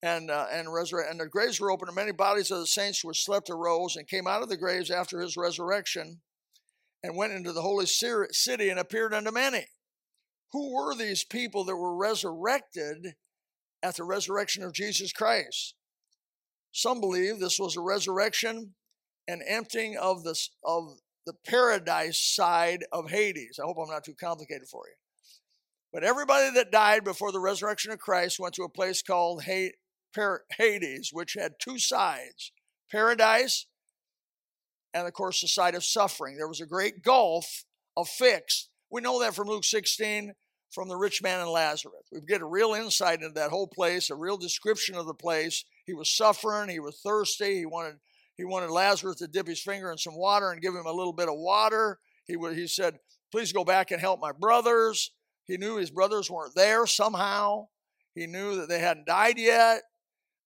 and 0.02 0.30
uh, 0.30 0.46
and 0.50 0.72
resurrected. 0.72 1.12
And 1.12 1.20
the 1.20 1.28
graves 1.28 1.60
were 1.60 1.70
opened, 1.70 1.88
and 1.88 1.96
many 1.96 2.12
bodies 2.12 2.50
of 2.50 2.58
the 2.58 2.66
saints 2.66 3.00
who 3.00 3.12
slept 3.12 3.50
arose 3.50 3.96
and 3.96 4.08
came 4.08 4.26
out 4.26 4.42
of 4.42 4.48
the 4.48 4.56
graves 4.56 4.90
after 4.90 5.20
his 5.20 5.36
resurrection 5.36 6.20
and 7.02 7.16
went 7.16 7.32
into 7.32 7.52
the 7.52 7.62
holy 7.62 7.86
city 7.86 8.68
and 8.68 8.78
appeared 8.78 9.14
unto 9.14 9.30
many. 9.30 9.66
Who 10.52 10.74
were 10.74 10.94
these 10.94 11.24
people 11.24 11.64
that 11.64 11.76
were 11.76 11.96
resurrected 11.96 13.14
at 13.82 13.96
the 13.96 14.04
resurrection 14.04 14.62
of 14.62 14.72
Jesus 14.72 15.12
Christ? 15.12 15.74
Some 16.72 17.00
believe 17.00 17.40
this 17.40 17.58
was 17.58 17.76
a 17.76 17.80
resurrection 17.80 18.74
and 19.26 19.42
emptying 19.46 19.96
of 19.96 20.24
the, 20.24 20.38
of 20.64 20.98
the 21.26 21.34
paradise 21.46 22.18
side 22.18 22.84
of 22.92 23.10
Hades. 23.10 23.58
I 23.60 23.66
hope 23.66 23.76
I'm 23.80 23.90
not 23.90 24.04
too 24.04 24.14
complicated 24.14 24.68
for 24.68 24.82
you. 24.86 24.94
But 25.92 26.04
everybody 26.04 26.50
that 26.54 26.70
died 26.70 27.04
before 27.04 27.32
the 27.32 27.40
resurrection 27.40 27.90
of 27.90 27.98
Christ 27.98 28.38
went 28.38 28.54
to 28.54 28.62
a 28.62 28.68
place 28.68 29.02
called 29.02 29.42
Hades, 29.44 31.10
which 31.12 31.34
had 31.34 31.54
two 31.60 31.78
sides 31.78 32.52
paradise 32.90 33.66
and, 34.92 35.06
of 35.06 35.12
course, 35.12 35.40
the 35.40 35.48
side 35.48 35.76
of 35.76 35.84
suffering. 35.84 36.36
There 36.36 36.48
was 36.48 36.60
a 36.60 36.66
great 36.66 37.02
gulf 37.04 37.64
of 37.96 38.08
fixed. 38.08 38.68
We 38.90 39.00
know 39.00 39.20
that 39.20 39.34
from 39.34 39.46
Luke 39.46 39.64
16 39.64 40.34
from 40.70 40.88
the 40.88 40.96
rich 40.96 41.22
man 41.22 41.40
and 41.40 41.50
Lazarus. 41.50 42.06
We 42.12 42.20
get 42.20 42.40
a 42.40 42.46
real 42.46 42.74
insight 42.74 43.22
into 43.22 43.34
that 43.34 43.50
whole 43.50 43.66
place, 43.66 44.10
a 44.10 44.14
real 44.14 44.36
description 44.36 44.94
of 44.94 45.06
the 45.06 45.14
place. 45.14 45.64
He 45.86 45.94
was 45.94 46.16
suffering, 46.16 46.68
he 46.68 46.80
was 46.80 47.00
thirsty, 47.04 47.58
he 47.58 47.66
wanted 47.66 47.96
he 48.36 48.44
wanted 48.46 48.70
Lazarus 48.70 49.16
to 49.16 49.28
dip 49.28 49.46
his 49.46 49.60
finger 49.60 49.92
in 49.92 49.98
some 49.98 50.16
water 50.16 50.50
and 50.50 50.62
give 50.62 50.74
him 50.74 50.86
a 50.86 50.92
little 50.92 51.12
bit 51.12 51.28
of 51.28 51.34
water. 51.36 51.98
He, 52.26 52.38
would, 52.38 52.56
he 52.56 52.66
said, 52.66 52.96
Please 53.30 53.52
go 53.52 53.64
back 53.64 53.90
and 53.90 54.00
help 54.00 54.18
my 54.18 54.32
brothers. 54.32 55.12
He 55.44 55.58
knew 55.58 55.76
his 55.76 55.90
brothers 55.90 56.30
weren't 56.30 56.54
there 56.54 56.86
somehow. 56.86 57.66
He 58.14 58.26
knew 58.26 58.56
that 58.56 58.70
they 58.70 58.78
hadn't 58.78 59.06
died 59.06 59.38
yet. 59.38 59.82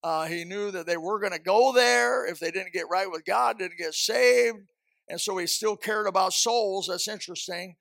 Uh, 0.03 0.27
he 0.27 0.45
knew 0.45 0.73
that 0.73 0.87
they 0.87 0.97
were 0.97 1.21
going 1.21 1.33
to 1.33 1.39
go 1.39 1.73
there 1.73 2.27
if 2.27 2.41
they 2.41 2.51
didn't 2.51 2.73
get 2.73 2.89
right 2.91 3.11
with 3.11 3.25
God, 3.25 3.59
didn't 3.59 3.79
get 3.79 3.95
saved. 3.95 4.59
And 5.09 5.21
so 5.21 5.37
he 5.37 5.47
still 5.47 5.77
cared 5.77 6.09
about 6.09 6.33
souls. 6.33 6.89
That's 6.89 7.07
interesting. 7.07 7.77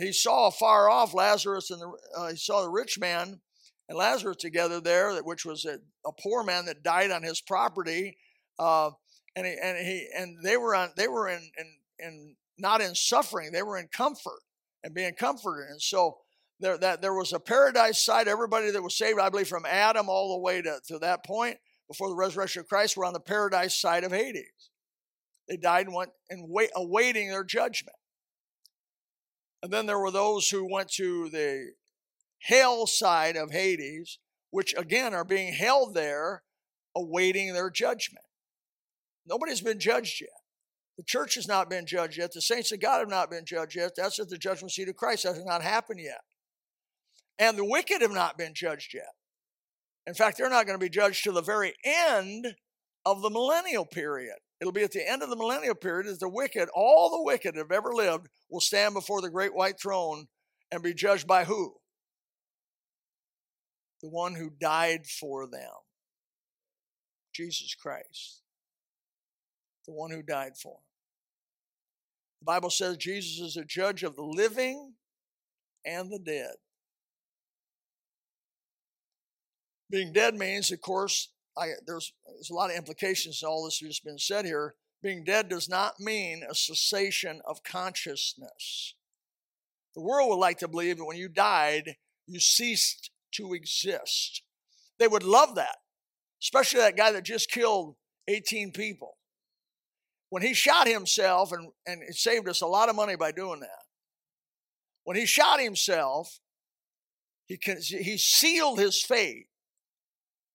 He 0.00 0.12
saw 0.12 0.50
far 0.50 0.90
off 0.90 1.14
Lazarus 1.14 1.70
and 1.70 1.80
the, 1.80 1.92
uh, 2.16 2.28
he 2.28 2.36
saw 2.36 2.62
the 2.62 2.70
rich 2.70 2.98
man 2.98 3.40
and 3.88 3.98
Lazarus 3.98 4.36
together 4.36 4.80
there, 4.80 5.14
which 5.22 5.44
was 5.44 5.64
a, 5.64 5.78
a 6.06 6.12
poor 6.20 6.44
man 6.44 6.66
that 6.66 6.82
died 6.82 7.10
on 7.10 7.22
his 7.22 7.40
property. 7.40 8.16
Uh, 8.58 8.90
and 9.38 9.46
he, 9.46 9.56
and 9.62 9.78
he 9.78 10.08
and 10.16 10.36
they 10.42 10.56
were 10.56 10.74
on 10.74 10.90
they 10.96 11.08
were 11.08 11.28
in 11.28 11.50
in, 11.58 11.74
in 11.98 12.36
not 12.58 12.80
in 12.80 12.94
suffering 12.94 13.52
they 13.52 13.62
were 13.62 13.78
in 13.78 13.88
comfort 13.88 14.40
and 14.82 14.94
being 14.94 15.14
comforted 15.14 15.70
and 15.70 15.80
so 15.80 16.18
there 16.60 16.76
that 16.78 17.00
there 17.00 17.14
was 17.14 17.32
a 17.32 17.40
paradise 17.40 18.02
side 18.02 18.26
everybody 18.26 18.70
that 18.70 18.82
was 18.82 18.96
saved 18.96 19.20
i 19.20 19.28
believe 19.28 19.48
from 19.48 19.66
adam 19.66 20.08
all 20.08 20.32
the 20.32 20.42
way 20.42 20.60
to, 20.60 20.78
to 20.86 20.98
that 20.98 21.24
point 21.24 21.56
before 21.88 22.08
the 22.08 22.16
resurrection 22.16 22.60
of 22.60 22.68
christ 22.68 22.96
were 22.96 23.04
on 23.04 23.12
the 23.12 23.20
paradise 23.20 23.80
side 23.80 24.04
of 24.04 24.12
hades 24.12 24.70
they 25.48 25.56
died 25.56 25.86
and 25.86 25.94
went 25.94 26.10
and 26.30 26.48
wait 26.48 26.70
awaiting 26.74 27.28
their 27.28 27.44
judgment 27.44 27.96
and 29.62 29.72
then 29.72 29.86
there 29.86 29.98
were 29.98 30.10
those 30.10 30.48
who 30.48 30.70
went 30.70 30.90
to 30.90 31.28
the 31.30 31.72
hell 32.42 32.86
side 32.86 33.36
of 33.36 33.50
hades 33.50 34.18
which 34.50 34.74
again 34.76 35.12
are 35.12 35.24
being 35.24 35.52
held 35.52 35.94
there 35.94 36.42
awaiting 36.96 37.52
their 37.52 37.70
judgment 37.70 38.24
Nobody's 39.28 39.60
been 39.60 39.78
judged 39.78 40.20
yet. 40.20 40.30
The 40.96 41.04
church 41.04 41.34
has 41.34 41.46
not 41.46 41.70
been 41.70 41.86
judged 41.86 42.18
yet. 42.18 42.32
The 42.32 42.40
saints 42.40 42.72
of 42.72 42.80
God 42.80 42.98
have 43.00 43.08
not 43.08 43.30
been 43.30 43.44
judged 43.44 43.76
yet. 43.76 43.92
That's 43.96 44.18
at 44.18 44.28
the 44.28 44.38
judgment 44.38 44.72
seat 44.72 44.88
of 44.88 44.96
Christ. 44.96 45.24
That 45.24 45.34
has 45.34 45.44
not 45.44 45.62
happened 45.62 46.00
yet. 46.00 46.22
And 47.38 47.56
the 47.56 47.64
wicked 47.64 48.00
have 48.02 48.10
not 48.10 48.38
been 48.38 48.54
judged 48.54 48.94
yet. 48.94 49.12
In 50.06 50.14
fact, 50.14 50.38
they're 50.38 50.50
not 50.50 50.66
going 50.66 50.78
to 50.78 50.84
be 50.84 50.88
judged 50.88 51.22
till 51.22 51.34
the 51.34 51.42
very 51.42 51.74
end 51.84 52.54
of 53.04 53.22
the 53.22 53.30
millennial 53.30 53.84
period. 53.84 54.38
It'll 54.60 54.72
be 54.72 54.82
at 54.82 54.92
the 54.92 55.08
end 55.08 55.22
of 55.22 55.30
the 55.30 55.36
millennial 55.36 55.74
period 55.74 56.06
as 56.06 56.18
the 56.18 56.28
wicked, 56.28 56.68
all 56.74 57.10
the 57.10 57.22
wicked 57.22 57.54
that 57.54 57.60
have 57.60 57.72
ever 57.72 57.94
lived, 57.94 58.28
will 58.50 58.60
stand 58.60 58.94
before 58.94 59.20
the 59.20 59.30
great 59.30 59.54
white 59.54 59.80
throne 59.80 60.26
and 60.72 60.82
be 60.82 60.94
judged 60.94 61.26
by 61.26 61.44
who? 61.44 61.74
The 64.02 64.08
one 64.08 64.34
who 64.34 64.50
died 64.50 65.06
for 65.06 65.46
them, 65.46 65.70
Jesus 67.32 67.74
Christ 67.74 68.42
the 69.88 69.94
one 69.94 70.10
who 70.10 70.22
died 70.22 70.56
for 70.56 70.74
him. 70.74 70.82
The 72.40 72.44
Bible 72.44 72.70
says 72.70 72.98
Jesus 72.98 73.40
is 73.40 73.56
a 73.56 73.64
judge 73.64 74.04
of 74.04 74.14
the 74.14 74.22
living 74.22 74.92
and 75.84 76.12
the 76.12 76.18
dead. 76.18 76.54
Being 79.90 80.12
dead 80.12 80.34
means, 80.34 80.70
of 80.70 80.82
course, 80.82 81.30
I, 81.58 81.68
there's, 81.86 82.12
there's 82.26 82.50
a 82.50 82.54
lot 82.54 82.70
of 82.70 82.76
implications 82.76 83.40
to 83.40 83.46
all 83.46 83.64
this 83.64 83.80
that's 83.80 84.00
been 84.00 84.18
said 84.18 84.44
here. 84.44 84.74
Being 85.02 85.24
dead 85.24 85.48
does 85.48 85.68
not 85.68 86.00
mean 86.00 86.42
a 86.48 86.54
cessation 86.54 87.40
of 87.44 87.62
consciousness. 87.62 88.94
The 89.94 90.02
world 90.02 90.30
would 90.30 90.36
like 90.36 90.58
to 90.58 90.68
believe 90.68 90.98
that 90.98 91.04
when 91.04 91.16
you 91.16 91.28
died, 91.28 91.96
you 92.26 92.40
ceased 92.40 93.10
to 93.32 93.54
exist. 93.54 94.42
They 94.98 95.08
would 95.08 95.22
love 95.22 95.54
that, 95.54 95.76
especially 96.42 96.80
that 96.80 96.96
guy 96.96 97.12
that 97.12 97.24
just 97.24 97.50
killed 97.50 97.96
18 98.28 98.72
people 98.72 99.18
when 100.30 100.42
he 100.42 100.54
shot 100.54 100.86
himself, 100.86 101.52
and, 101.52 101.70
and 101.86 102.02
it 102.02 102.14
saved 102.14 102.48
us 102.48 102.60
a 102.60 102.66
lot 102.66 102.88
of 102.88 102.96
money 102.96 103.16
by 103.16 103.32
doing 103.32 103.60
that. 103.60 103.84
When 105.04 105.16
he 105.16 105.26
shot 105.26 105.60
himself, 105.60 106.40
he, 107.46 107.58
he 107.80 108.18
sealed 108.18 108.78
his 108.78 109.02
fate. 109.02 109.46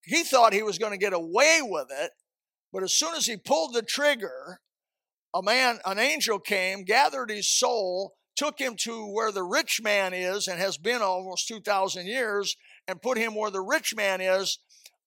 He 0.05 0.23
thought 0.23 0.53
he 0.53 0.63
was 0.63 0.77
going 0.77 0.91
to 0.91 0.97
get 0.97 1.13
away 1.13 1.59
with 1.61 1.87
it, 1.91 2.11
but 2.71 2.83
as 2.83 2.93
soon 2.93 3.15
as 3.15 3.25
he 3.25 3.37
pulled 3.37 3.73
the 3.73 3.81
trigger, 3.81 4.59
a 5.33 5.41
man, 5.41 5.79
an 5.85 5.99
angel 5.99 6.39
came, 6.39 6.83
gathered 6.83 7.29
his 7.29 7.47
soul, 7.47 8.13
took 8.35 8.59
him 8.59 8.75
to 8.79 9.05
where 9.13 9.31
the 9.31 9.43
rich 9.43 9.81
man 9.81 10.13
is 10.13 10.47
and 10.47 10.59
has 10.59 10.77
been 10.77 11.01
almost 11.01 11.47
2,000 11.47 12.05
years, 12.05 12.57
and 12.87 13.01
put 13.01 13.17
him 13.17 13.35
where 13.35 13.51
the 13.51 13.61
rich 13.61 13.95
man 13.95 14.19
is, 14.19 14.59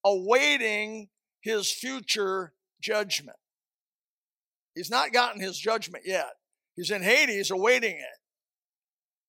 awaiting 0.04 1.08
his 1.40 1.70
future 1.70 2.54
judgment. 2.80 3.36
He's 4.74 4.90
not 4.90 5.12
gotten 5.12 5.40
his 5.40 5.58
judgment 5.58 6.04
yet. 6.06 6.30
He's 6.74 6.90
in 6.90 7.02
Hades 7.02 7.50
awaiting 7.50 7.96
it. 7.96 8.18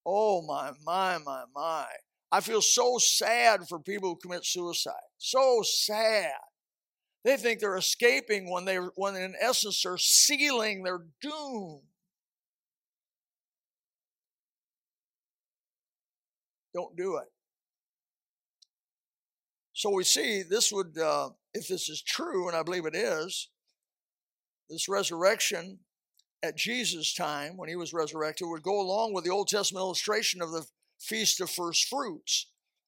Oh, 0.06 0.42
my, 0.42 0.72
my, 0.86 1.18
my, 1.18 1.44
my. 1.54 1.86
I 2.32 2.42
feel 2.42 2.62
so 2.62 2.98
sad 2.98 3.68
for 3.68 3.80
people 3.80 4.10
who 4.10 4.16
commit 4.18 4.46
suicide. 4.46 4.94
So 5.18 5.62
sad. 5.64 6.32
They 7.24 7.38
think 7.38 7.60
they're 7.60 7.78
escaping 7.78 8.52
when 8.52 8.66
they 8.66 8.78
when 8.78 9.16
in 9.16 9.36
essence 9.40 9.82
they're 9.84 9.98
sealing 9.98 10.84
their 10.84 11.00
doom. 11.22 11.82
Don't 16.74 16.96
do 16.96 17.18
it. 17.18 17.28
So 19.74 19.92
we 19.92 20.04
see 20.04 20.42
this 20.42 20.72
would, 20.72 20.98
uh, 20.98 21.30
if 21.54 21.68
this 21.68 21.90
is 21.90 22.02
true, 22.02 22.48
and 22.48 22.58
I 22.58 22.64
believe 22.64 22.86
it 22.86 22.96
is, 22.96 23.50
this 24.70 24.90
resurrection 24.90 25.80
at 26.44 26.58
Jesus' 26.58 27.14
time, 27.14 27.58
when 27.58 27.70
he 27.70 27.76
was 27.76 27.94
resurrected, 27.94 28.48
would 28.48 28.64
go 28.64 28.80
along 28.80 29.14
with 29.14 29.24
the 29.24 29.32
Old 29.32 29.48
Testament 29.48 29.82
illustration 29.82 30.42
of 30.42 30.52
the 30.52 30.66
Feast 31.00 31.42
of 31.42 31.50
First 31.50 31.88
Fruits, 31.88 32.48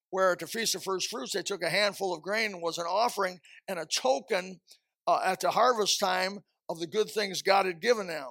where 0.09 0.31
at 0.31 0.39
the 0.39 0.47
Feast 0.47 0.75
of 0.75 0.83
First 0.83 1.09
Fruits, 1.09 1.33
they 1.33 1.43
took 1.43 1.63
a 1.63 1.69
handful 1.69 2.13
of 2.13 2.21
grain 2.21 2.61
was 2.61 2.77
an 2.77 2.85
offering 2.85 3.39
and 3.67 3.79
a 3.79 3.85
token 3.85 4.59
uh, 5.07 5.19
at 5.23 5.39
the 5.39 5.51
harvest 5.51 5.99
time 5.99 6.39
of 6.69 6.79
the 6.79 6.87
good 6.87 7.09
things 7.09 7.41
God 7.41 7.65
had 7.65 7.81
given 7.81 8.07
them. 8.07 8.27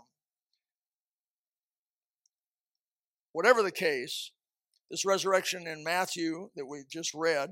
Whatever 3.32 3.62
the 3.62 3.72
case, 3.72 4.32
this 4.90 5.04
resurrection 5.04 5.66
in 5.66 5.84
Matthew 5.84 6.50
that 6.56 6.66
we 6.66 6.82
just 6.90 7.12
read 7.14 7.50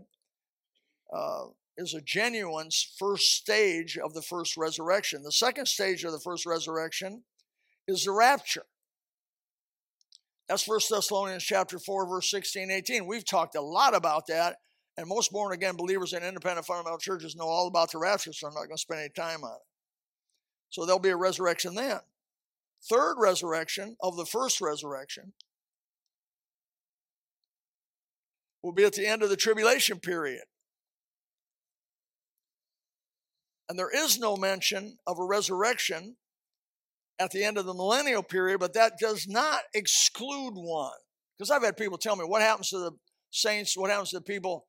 uh, 1.15 1.45
is 1.77 1.95
a 1.95 2.01
genuine 2.01 2.69
first 2.99 3.35
stage 3.35 3.99
of 3.99 4.15
the 4.15 4.23
first 4.23 4.57
resurrection. 4.57 5.23
The 5.23 5.33
second 5.33 5.67
stage 5.67 6.05
of 6.05 6.13
the 6.13 6.21
first 6.21 6.47
resurrection 6.47 7.23
is 7.87 8.05
the 8.05 8.13
rapture. 8.13 8.65
That's 10.49 10.67
1 10.67 10.81
Thessalonians 10.89 11.43
chapter 11.43 11.79
4, 11.79 12.09
verse 12.09 12.31
16, 12.31 12.71
18. 12.71 13.07
We've 13.07 13.25
talked 13.25 13.57
a 13.57 13.61
lot 13.61 13.97
about 13.97 14.29
that, 14.29 14.59
and 14.97 15.09
most 15.09 15.33
born 15.33 15.53
again 15.53 15.77
believers 15.77 16.13
in 16.13 16.23
independent 16.23 16.67
fundamental 16.67 16.99
churches 16.99 17.35
know 17.35 17.47
all 17.47 17.67
about 17.67 17.91
the 17.91 17.99
rapture, 17.99 18.33
so 18.33 18.47
I'm 18.47 18.55
not 18.55 18.67
going 18.67 18.77
to 18.77 18.79
spend 18.79 19.01
any 19.01 19.11
time 19.11 19.43
on 19.43 19.55
it. 19.57 19.67
So 20.71 20.85
there'll 20.85 21.01
be 21.01 21.11
a 21.11 21.17
resurrection 21.17 21.75
then. 21.75 21.99
Third 22.89 23.17
resurrection 23.19 23.97
of 24.01 24.17
the 24.17 24.27
first 24.27 24.61
resurrection 24.61 25.33
will 28.63 28.73
be 28.73 28.85
at 28.85 28.93
the 28.93 29.07
end 29.07 29.23
of 29.23 29.31
the 29.31 29.37
tribulation 29.37 29.99
period. 29.99 30.45
And 33.69 33.77
there 33.77 33.91
is 33.91 34.19
no 34.19 34.37
mention 34.37 34.99
of 35.07 35.19
a 35.19 35.25
resurrection 35.25 36.17
at 37.19 37.31
the 37.31 37.45
end 37.45 37.59
of 37.59 37.67
the 37.67 37.75
millennial 37.75 38.23
period, 38.23 38.61
but 38.61 38.75
that 38.75 38.99
does 38.99 39.27
not 39.27 39.61
exclude 39.75 40.55
one. 40.55 40.93
Because 41.37 41.51
I've 41.51 41.63
had 41.63 41.77
people 41.77 41.99
tell 41.99 42.17
me 42.17 42.25
what 42.25 42.43
happens 42.43 42.71
to 42.71 42.79
the 42.79 42.93
saints, 43.31 43.77
what 43.77 43.91
happens 43.91 44.11
to 44.11 44.17
the 44.17 44.25
people 44.25 44.67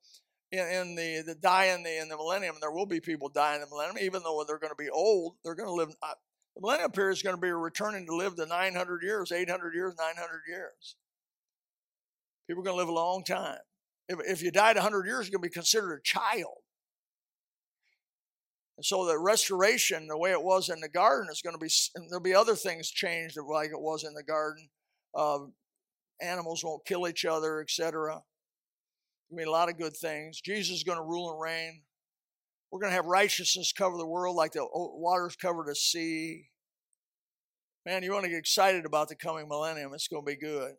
in, 0.52 0.60
in 0.60 0.94
the, 0.94 1.22
the 1.26 1.34
die 1.34 1.66
in 1.66 1.82
the 1.82 2.00
in 2.00 2.08
the 2.08 2.16
millennium, 2.16 2.54
and 2.54 2.62
there 2.62 2.70
will 2.70 2.86
be 2.86 3.00
people 3.00 3.28
die 3.28 3.54
in 3.54 3.60
the 3.60 3.66
millennium, 3.66 3.98
even 4.00 4.22
though 4.22 4.44
they're 4.46 4.58
going 4.58 4.72
to 4.72 4.82
be 4.82 4.90
old, 4.90 5.36
they're 5.44 5.54
going 5.54 5.68
to 5.68 5.74
live. 5.74 5.94
Uh, 6.02 6.14
the 6.54 6.62
millennial 6.62 6.88
period 6.88 7.12
is 7.12 7.22
going 7.22 7.36
to 7.36 7.40
be 7.40 7.52
returning 7.52 8.06
to 8.06 8.16
live 8.16 8.36
the 8.36 8.46
900 8.46 9.02
years, 9.02 9.30
800 9.30 9.74
years, 9.74 9.94
900 9.98 10.40
years. 10.48 10.96
People 12.48 12.62
are 12.62 12.64
going 12.64 12.76
to 12.76 12.80
live 12.80 12.88
a 12.88 12.92
long 12.92 13.22
time. 13.24 13.58
If, 14.08 14.18
if 14.26 14.42
you 14.42 14.50
died 14.50 14.76
100 14.76 15.06
years, 15.06 15.26
you're 15.26 15.38
going 15.38 15.48
to 15.48 15.50
be 15.50 15.54
considered 15.54 15.94
a 15.94 16.02
child. 16.02 16.56
And 18.78 18.84
so 18.84 19.04
the 19.04 19.18
restoration, 19.18 20.06
the 20.06 20.16
way 20.16 20.30
it 20.30 20.40
was 20.40 20.68
in 20.68 20.80
the 20.80 20.88
garden, 20.88 21.28
is 21.32 21.42
going 21.42 21.54
to 21.54 21.58
be, 21.58 21.68
there'll 22.08 22.22
be 22.22 22.32
other 22.32 22.54
things 22.54 22.88
changed 22.88 23.36
like 23.36 23.70
it 23.70 23.80
was 23.80 24.04
in 24.04 24.14
the 24.14 24.22
garden. 24.22 24.68
Uh, 25.12 25.38
animals 26.22 26.62
won't 26.62 26.86
kill 26.86 27.08
each 27.08 27.24
other, 27.24 27.60
etc. 27.60 28.18
I 28.18 29.34
mean, 29.34 29.48
a 29.48 29.50
lot 29.50 29.68
of 29.68 29.78
good 29.78 29.96
things. 29.96 30.40
Jesus 30.40 30.76
is 30.76 30.84
going 30.84 30.96
to 30.96 31.04
rule 31.04 31.32
and 31.32 31.40
reign. 31.40 31.82
We're 32.70 32.78
going 32.78 32.92
to 32.92 32.96
have 32.96 33.06
righteousness 33.06 33.72
cover 33.72 33.96
the 33.96 34.06
world 34.06 34.36
like 34.36 34.52
the 34.52 34.64
waters 34.72 35.34
cover 35.34 35.64
the 35.66 35.74
sea. 35.74 36.44
Man, 37.84 38.04
you 38.04 38.12
want 38.12 38.26
to 38.26 38.30
get 38.30 38.38
excited 38.38 38.86
about 38.86 39.08
the 39.08 39.16
coming 39.16 39.48
millennium. 39.48 39.92
It's 39.92 40.06
going 40.06 40.24
to 40.24 40.30
be 40.30 40.36
good. 40.36 40.74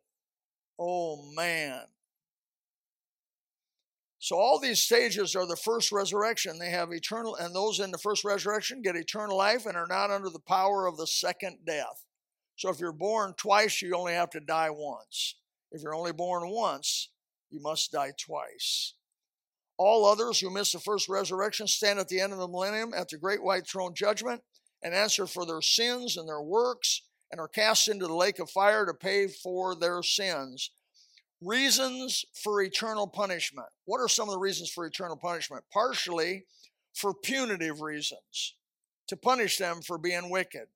Oh, 0.79 1.33
man. 1.35 1.81
So 4.19 4.36
all 4.36 4.60
these 4.60 4.84
stages 4.84 5.36
are 5.36 5.47
the 5.47 5.55
first 5.55 5.93
resurrection. 5.93 6.60
They 6.60 6.71
have 6.71 6.91
eternal, 6.91 7.36
and 7.36 7.55
those 7.55 7.79
in 7.79 7.91
the 7.91 7.97
first 7.97 8.25
resurrection 8.25 8.82
get 8.82 8.97
eternal 8.97 9.38
life 9.38 9.65
and 9.65 9.77
are 9.77 9.88
not 9.88 10.12
under 10.12 10.29
the 10.29 10.39
power 10.39 10.86
of 10.86 10.97
the 10.97 11.08
second 11.08 11.60
death. 11.65 12.05
So 12.58 12.69
if 12.69 12.79
you're 12.79 12.91
born 12.91 13.34
twice, 13.38 13.82
you 13.82 13.95
only 13.95 14.13
have 14.13 14.29
to 14.32 14.41
die 14.41 14.69
once. 14.69 15.36
If 15.71 15.82
you're 15.82 15.95
only 15.95 16.12
born 16.12 16.49
once, 16.49 17.10
you 17.49 17.62
must 17.62 17.93
die 17.93 18.12
twice. 18.19 18.95
All 19.77 20.05
others 20.05 20.41
who 20.41 20.49
miss 20.49 20.73
the 20.73 20.79
first 20.79 21.08
resurrection 21.08 21.67
stand 21.67 21.99
at 21.99 22.10
the 22.10 22.19
end 22.19 22.34
of 22.34 22.39
the 22.39 22.47
millennium 22.49 22.93
at 22.93 23.08
the 23.08 23.17
great 23.17 23.41
white 23.41 23.65
throne 23.65 23.93
judgment 23.95 24.41
and 24.84 24.93
answer 24.93 25.25
for 25.25 25.45
their 25.45 25.62
sins 25.62 26.17
and 26.17 26.27
their 26.27 26.41
works 26.41 27.03
and 27.32 27.39
are 27.39 27.47
cast 27.47 27.88
into 27.88 28.08
the 28.08 28.13
lake 28.13 28.39
of 28.39 28.49
fire 28.49 28.86
to 28.86 28.93
pay 28.93 29.27
for 29.27 29.75
their 29.75 30.03
sins. 30.03 30.71
Reasons 31.41 32.25
for 32.34 32.62
eternal 32.62 33.08
punishment. 33.08 33.67
What 33.86 33.99
are 33.99 34.10
some 34.10 34.28
of 34.28 34.34
the 34.34 34.39
reasons 34.39 34.69
for 34.69 34.86
eternal 34.86 35.15
punishment? 35.15 35.63
Partially 35.71 36.43
for 36.93 37.13
punitive 37.13 37.82
reasons, 37.82 38.56
to 39.08 39.15
punish 39.15 39.58
them 39.58 39.82
for 39.82 39.97
being 39.97 40.30
wicked. 40.30 40.67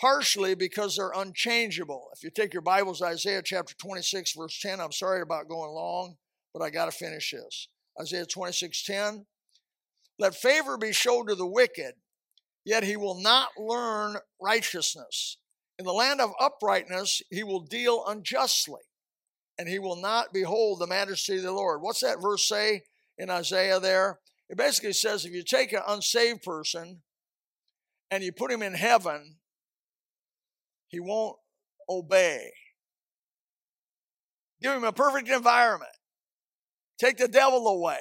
Partially 0.00 0.54
because 0.54 0.96
they're 0.96 1.12
unchangeable. 1.14 2.08
If 2.14 2.22
you 2.22 2.30
take 2.30 2.52
your 2.52 2.62
Bibles, 2.62 3.02
Isaiah 3.02 3.42
chapter 3.44 3.74
26, 3.74 4.34
verse 4.34 4.58
10, 4.60 4.80
I'm 4.80 4.92
sorry 4.92 5.20
about 5.20 5.48
going 5.48 5.72
long, 5.72 6.16
but 6.54 6.62
I 6.62 6.70
got 6.70 6.86
to 6.86 6.92
finish 6.92 7.32
this. 7.32 7.68
Isaiah 8.00 8.24
26, 8.24 8.84
10. 8.84 9.26
Let 10.18 10.34
favor 10.34 10.78
be 10.78 10.92
shown 10.92 11.26
to 11.26 11.34
the 11.34 11.46
wicked, 11.46 11.94
yet 12.64 12.84
he 12.84 12.96
will 12.96 13.20
not 13.20 13.48
learn 13.58 14.16
righteousness. 14.40 15.38
In 15.78 15.84
the 15.84 15.92
land 15.92 16.20
of 16.20 16.30
uprightness, 16.38 17.20
he 17.30 17.42
will 17.42 17.60
deal 17.60 18.04
unjustly 18.06 18.82
and 19.58 19.68
he 19.68 19.78
will 19.78 19.96
not 19.96 20.32
behold 20.32 20.78
the 20.78 20.86
majesty 20.86 21.36
of 21.36 21.42
the 21.42 21.52
Lord. 21.52 21.82
What's 21.82 22.00
that 22.00 22.20
verse 22.20 22.46
say 22.46 22.82
in 23.18 23.30
Isaiah 23.30 23.80
there? 23.80 24.18
It 24.48 24.56
basically 24.56 24.92
says 24.92 25.24
if 25.24 25.32
you 25.32 25.42
take 25.42 25.72
an 25.72 25.82
unsaved 25.86 26.42
person 26.42 27.02
and 28.10 28.22
you 28.22 28.32
put 28.32 28.52
him 28.52 28.62
in 28.62 28.74
heaven, 28.74 29.36
he 30.88 31.00
won't 31.00 31.36
obey. 31.88 32.50
Give 34.60 34.72
him 34.72 34.84
a 34.84 34.92
perfect 34.92 35.28
environment. 35.28 35.90
Take 36.98 37.16
the 37.16 37.28
devil 37.28 37.66
away. 37.66 37.98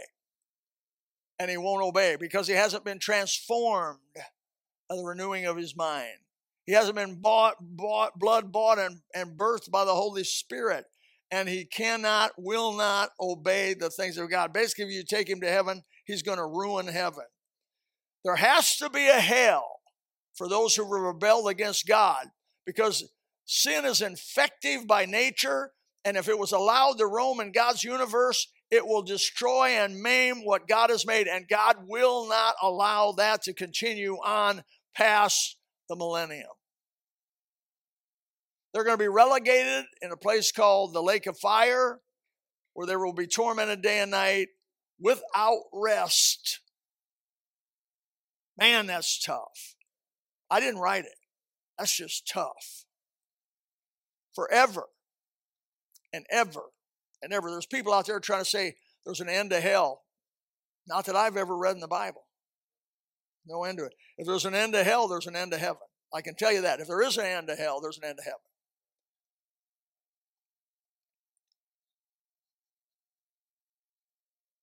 And 1.40 1.50
he 1.50 1.58
won't 1.58 1.84
obey 1.84 2.18
because 2.18 2.48
he 2.48 2.54
hasn't 2.54 2.86
been 2.86 3.00
transformed 3.00 4.00
by 4.88 4.96
the 4.96 5.04
renewing 5.04 5.46
of 5.46 5.58
his 5.58 5.76
mind. 5.76 6.20
He 6.66 6.74
hasn't 6.74 6.96
been 6.96 7.16
bought, 7.16 7.56
bought 7.60 8.20
blood 8.20 8.52
bought 8.52 8.78
and, 8.78 9.00
and 9.16 9.38
birthed 9.38 9.72
by 9.72 9.86
the 9.86 9.96
Holy 9.96 10.24
Spirit 10.24 10.86
and 11.32 11.48
he 11.48 11.65
cannot, 11.65 12.32
will 12.38 12.74
not 12.74 13.12
obey 13.20 13.74
the 13.74 13.89
things 13.89 14.17
of 14.17 14.30
God. 14.30 14.54
Basically, 14.54 14.86
if 14.86 14.91
you 14.91 15.04
take 15.04 15.30
him 15.30 15.41
to 15.41 15.50
heaven, 15.50 15.84
he's 16.06 16.22
going 16.22 16.38
to 16.38 16.46
ruin 16.46 16.88
heaven. 16.88 17.24
There 18.24 18.36
has 18.36 18.76
to 18.78 18.89
be 18.89 19.08
a 19.08 19.20
hell 19.20 19.80
for 20.36 20.48
those 20.48 20.76
who 20.76 20.86
rebelled 20.86 21.50
against 21.50 21.88
God 21.88 22.28
because 22.65 23.10
sin 23.46 23.86
is 23.86 24.02
infective 24.02 24.86
by 24.88 25.06
nature, 25.06 25.72
and 26.06 26.17
if 26.17 26.28
it 26.28 26.38
was 26.38 26.52
allowed 26.52 26.98
to 26.98 27.08
roam 27.08 27.39
in 27.39 27.52
God's 27.52 27.84
universe, 27.84 28.48
it 28.70 28.86
will 28.86 29.02
destroy 29.02 29.70
and 29.70 30.02
maim 30.02 30.46
what 30.46 30.67
God 30.67 30.89
has 30.89 31.06
made, 31.06 31.28
and 31.28 31.48
God 31.48 31.76
will 31.88 32.28
not 32.28 32.56
allow 32.62 33.12
that 33.13 33.41
to 33.44 33.54
continue 33.54 34.15
on 34.15 34.63
past 34.96 35.58
the 35.89 35.96
millennium. 35.96 36.48
They're 38.73 38.84
going 38.84 38.97
to 38.97 39.03
be 39.03 39.07
relegated 39.07 39.86
in 40.01 40.12
a 40.12 40.17
place 40.17 40.51
called 40.51 40.93
the 40.93 41.03
lake 41.03 41.27
of 41.27 41.38
fire, 41.38 41.99
where 42.73 42.88
they 42.88 42.95
will 42.95 43.13
be 43.13 43.27
tormented 43.27 43.81
day 43.81 43.99
and 43.99 44.12
night 44.12 44.47
without 44.99 45.63
rest. 45.73 46.62
Man, 48.57 48.88
that's 48.88 49.19
tough. 49.19 49.75
I 50.49 50.60
didn't 50.60 50.79
write 50.79 51.05
it. 51.05 51.15
That's 51.77 51.95
just 51.95 52.27
tough. 52.31 52.86
Forever 54.36 54.84
and 56.13 56.25
ever 56.29 56.62
and 57.21 57.34
ever. 57.34 57.49
There's 57.49 57.65
people 57.65 57.93
out 57.93 58.05
there 58.05 58.19
trying 58.19 58.43
to 58.43 58.49
say 58.49 58.75
there's 59.05 59.19
an 59.19 59.29
end 59.29 59.49
to 59.49 59.60
hell. 59.60 60.03
Not 60.88 61.05
that 61.05 61.15
I've 61.15 61.38
ever 61.38 61.57
read 61.57 61.75
in 61.75 61.81
the 61.81 61.88
Bible. 61.88 62.23
No 63.45 63.63
end 63.63 63.79
to 63.79 63.86
it. 63.86 63.93
If 64.17 64.27
there's 64.27 64.45
an 64.45 64.53
end 64.53 64.73
to 64.73 64.84
hell, 64.84 65.07
there's 65.07 65.27
an 65.27 65.36
end 65.36 65.51
to 65.51 65.57
heaven. 65.57 65.81
I 66.13 66.21
can 66.21 66.36
tell 66.36 66.51
you 66.51 66.62
that. 66.62 66.79
If 66.79 66.88
there 66.88 67.01
is 67.01 67.17
an 67.17 67.25
end 67.25 67.47
to 67.47 67.55
hell, 67.55 67.81
there's 67.81 67.97
an 67.97 68.07
end 68.07 68.17
to 68.17 68.23
heaven. 68.23 68.39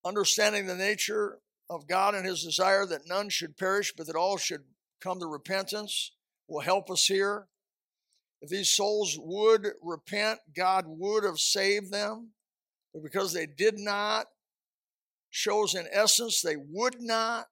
Understanding 0.08 0.66
the 0.66 0.74
nature 0.74 1.38
of 1.70 1.86
God 1.86 2.14
and 2.14 2.24
his 2.26 2.42
desire 2.42 2.86
that 2.86 3.06
none 3.06 3.28
should 3.28 3.58
perish, 3.58 3.92
but 3.96 4.06
that 4.06 4.16
all 4.16 4.38
should 4.38 4.64
come 5.02 5.20
to 5.20 5.26
repentance, 5.26 6.12
will 6.48 6.60
help 6.60 6.90
us 6.90 7.04
here. 7.04 7.46
If 8.40 8.48
these 8.48 8.70
souls 8.70 9.18
would 9.20 9.68
repent, 9.82 10.38
God 10.56 10.84
would 10.86 11.24
have 11.24 11.38
saved 11.38 11.92
them. 11.92 12.30
But 12.94 13.02
because 13.02 13.32
they 13.32 13.46
did 13.46 13.78
not, 13.78 14.26
shows 15.30 15.74
in 15.74 15.86
essence 15.92 16.40
they 16.40 16.56
would 16.56 17.00
not, 17.00 17.46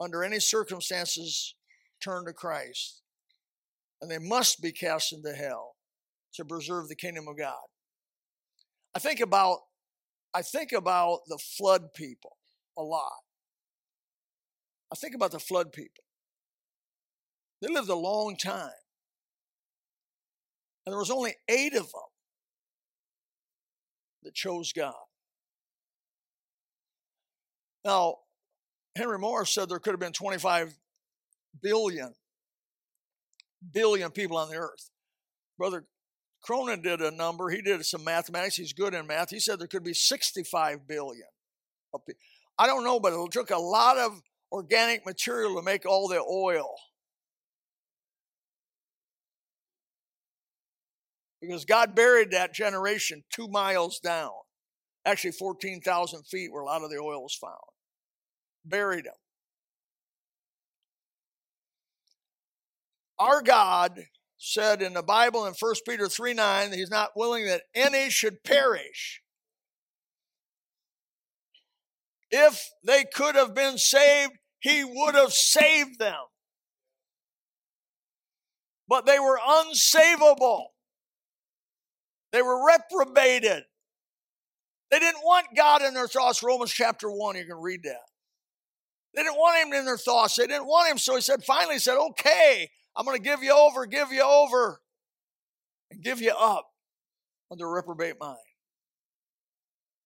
under 0.00 0.24
any 0.24 0.40
circumstances, 0.40 1.54
turn 2.02 2.24
to 2.26 2.32
Christ. 2.32 3.02
And 4.00 4.10
they 4.10 4.18
must 4.18 4.60
be 4.60 4.72
cast 4.72 5.12
into 5.12 5.32
hell 5.32 5.76
to 6.34 6.44
preserve 6.44 6.88
the 6.88 6.96
kingdom 6.96 7.26
of 7.28 7.38
God. 7.38 7.54
I 8.94 8.98
think 8.98 9.20
about 9.20 9.58
I 10.34 10.42
think 10.42 10.72
about 10.72 11.20
the 11.26 11.38
flood 11.38 11.94
people 11.94 12.36
a 12.76 12.82
lot. 12.82 13.12
I 14.92 14.94
think 14.94 15.14
about 15.14 15.32
the 15.32 15.38
flood 15.38 15.72
people. 15.72 16.04
They 17.60 17.68
lived 17.68 17.88
a 17.88 17.94
long 17.94 18.36
time. 18.36 18.70
And 20.86 20.92
there 20.92 20.98
was 20.98 21.10
only 21.10 21.34
eight 21.48 21.74
of 21.74 21.90
them 21.90 22.08
that 24.22 24.34
chose 24.34 24.72
God. 24.72 24.94
Now, 27.84 28.16
Henry 28.96 29.18
Morris 29.18 29.50
said 29.50 29.68
there 29.68 29.78
could 29.78 29.92
have 29.92 30.00
been 30.00 30.12
25 30.12 30.74
billion, 31.62 32.14
billion 33.72 34.10
people 34.10 34.36
on 34.36 34.48
the 34.48 34.56
earth. 34.56 34.90
Brother 35.56 35.84
Cronin 36.48 36.80
did 36.80 37.02
a 37.02 37.10
number. 37.10 37.50
He 37.50 37.60
did 37.60 37.84
some 37.84 38.02
mathematics. 38.04 38.56
He's 38.56 38.72
good 38.72 38.94
in 38.94 39.06
math. 39.06 39.28
He 39.28 39.38
said 39.38 39.58
there 39.58 39.66
could 39.66 39.84
be 39.84 39.92
65 39.92 40.88
billion. 40.88 41.26
I 42.58 42.66
don't 42.66 42.84
know, 42.84 42.98
but 42.98 43.12
it 43.12 43.32
took 43.32 43.50
a 43.50 43.58
lot 43.58 43.98
of 43.98 44.22
organic 44.50 45.04
material 45.04 45.56
to 45.56 45.62
make 45.62 45.84
all 45.84 46.08
the 46.08 46.20
oil. 46.20 46.70
Because 51.42 51.66
God 51.66 51.94
buried 51.94 52.30
that 52.30 52.54
generation 52.54 53.24
two 53.30 53.48
miles 53.48 54.00
down. 54.00 54.30
Actually, 55.04 55.32
14,000 55.32 56.22
feet 56.22 56.50
where 56.50 56.62
a 56.62 56.64
lot 56.64 56.82
of 56.82 56.88
the 56.88 56.96
oil 56.96 57.22
was 57.22 57.34
found. 57.34 57.56
Buried 58.64 59.04
them. 59.04 59.12
Our 63.18 63.42
God 63.42 64.00
said 64.38 64.80
in 64.82 64.94
the 64.94 65.02
Bible 65.02 65.44
in 65.46 65.54
1 65.58 65.74
Peter 65.86 66.08
3 66.08 66.32
9 66.32 66.70
that 66.70 66.76
he's 66.76 66.90
not 66.90 67.10
willing 67.16 67.46
that 67.46 67.62
any 67.74 68.08
should 68.08 68.44
perish. 68.44 69.20
If 72.30 72.70
they 72.84 73.04
could 73.12 73.34
have 73.34 73.54
been 73.54 73.78
saved, 73.78 74.32
he 74.60 74.84
would 74.84 75.14
have 75.14 75.32
saved 75.32 75.98
them. 75.98 76.14
But 78.86 79.06
they 79.06 79.18
were 79.18 79.38
unsavable. 79.46 80.64
They 82.32 82.42
were 82.42 82.66
reprobated. 82.66 83.64
They 84.90 84.98
didn't 84.98 85.22
want 85.22 85.46
God 85.56 85.82
in 85.82 85.94
their 85.94 86.08
thoughts. 86.08 86.42
Romans 86.42 86.72
chapter 86.72 87.10
1, 87.10 87.36
you 87.36 87.44
can 87.44 87.60
read 87.60 87.82
that. 87.84 88.00
They 89.14 89.22
didn't 89.22 89.36
want 89.36 89.66
him 89.66 89.72
in 89.72 89.84
their 89.84 89.98
thoughts. 89.98 90.36
They 90.36 90.46
didn't 90.46 90.66
want 90.66 90.90
him. 90.90 90.98
So 90.98 91.14
he 91.14 91.20
said, 91.22 91.44
finally, 91.44 91.74
he 91.74 91.80
said, 91.80 91.98
okay, 91.98 92.70
I'm 92.98 93.04
going 93.04 93.16
to 93.16 93.22
give 93.22 93.44
you 93.44 93.52
over, 93.52 93.86
give 93.86 94.10
you 94.10 94.22
over, 94.22 94.80
and 95.88 96.02
give 96.02 96.20
you 96.20 96.32
up 96.32 96.68
under 97.48 97.64
a 97.64 97.70
reprobate 97.70 98.18
mind. 98.20 98.36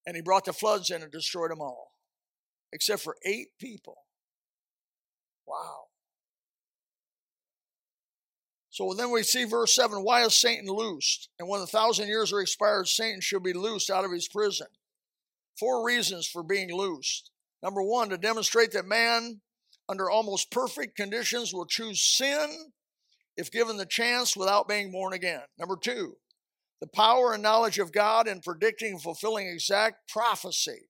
And 0.07 0.15
he 0.15 0.21
brought 0.21 0.45
the 0.45 0.53
floods 0.53 0.91
in 0.91 1.03
and 1.03 1.11
destroyed 1.11 1.51
them 1.51 1.63
all, 1.63 1.93
except 2.71 3.01
for 3.01 3.17
eight 3.25 3.49
people. 3.59 3.97
Wow. 5.47 5.85
So 8.69 8.93
then 8.95 9.11
we 9.11 9.23
see 9.23 9.45
verse 9.45 9.75
7 9.75 10.03
why 10.05 10.25
is 10.25 10.39
Satan 10.39 10.67
loosed? 10.67 11.31
And 11.39 11.49
when 11.49 11.61
the 11.61 11.67
thousand 11.67 12.09
years 12.09 12.31
are 12.33 12.41
expired, 12.41 12.89
Satan 12.89 13.23
should 13.23 13.43
be 13.43 13.55
loosed 13.55 13.91
out 13.91 14.05
of 14.05 14.13
his 14.13 14.29
prison. 14.29 14.67
Four 15.59 15.85
reasons 15.85 16.27
for 16.27 16.43
being 16.43 16.75
loosed. 16.75 17.31
Number 17.63 17.83
one, 17.83 18.11
to 18.11 18.19
demonstrate 18.19 18.73
that 18.73 18.87
man, 18.87 19.41
under 19.89 20.11
almost 20.11 20.51
perfect 20.51 20.97
conditions, 20.97 21.55
will 21.55 21.67
choose 21.67 22.03
sin 22.03 22.73
if 23.37 23.51
given 23.51 23.77
the 23.77 23.87
chance 23.87 24.37
without 24.37 24.69
being 24.69 24.91
born 24.91 25.13
again. 25.13 25.43
Number 25.59 25.77
two, 25.77 26.17
the 26.81 26.89
power 26.89 27.33
and 27.33 27.43
knowledge 27.43 27.79
of 27.79 27.93
God 27.93 28.27
in 28.27 28.41
predicting 28.41 28.93
and 28.93 29.03
fulfilling 29.03 29.47
exact 29.47 30.09
prophecy. 30.09 30.89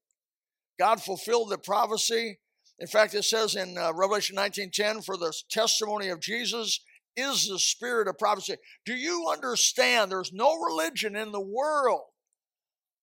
God 0.79 1.03
fulfilled 1.03 1.51
the 1.51 1.59
prophecy. 1.59 2.41
In 2.79 2.87
fact, 2.87 3.15
it 3.15 3.25
says 3.25 3.55
in 3.55 3.77
uh, 3.77 3.93
Revelation 3.93 4.35
19:10, 4.35 5.03
"For 5.03 5.17
the 5.17 5.33
testimony 5.51 6.09
of 6.09 6.21
Jesus 6.21 6.81
is 7.15 7.47
the 7.47 7.59
spirit 7.59 8.09
of 8.09 8.19
prophecy." 8.19 8.57
Do 8.85 8.95
you 8.95 9.29
understand? 9.29 10.11
There's 10.11 10.33
no 10.33 10.59
religion 10.59 11.15
in 11.15 11.31
the 11.31 11.41
world 11.41 12.09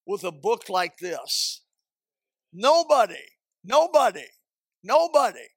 with 0.06 0.24
a 0.24 0.32
book 0.32 0.68
like 0.68 0.98
this. 0.98 1.62
Nobody, 2.52 3.38
nobody, 3.64 4.26
nobody 4.84 5.48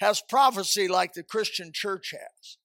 has 0.00 0.20
prophecy 0.28 0.88
like 0.88 1.12
the 1.12 1.22
Christian 1.22 1.70
church 1.72 2.10
has 2.10 2.58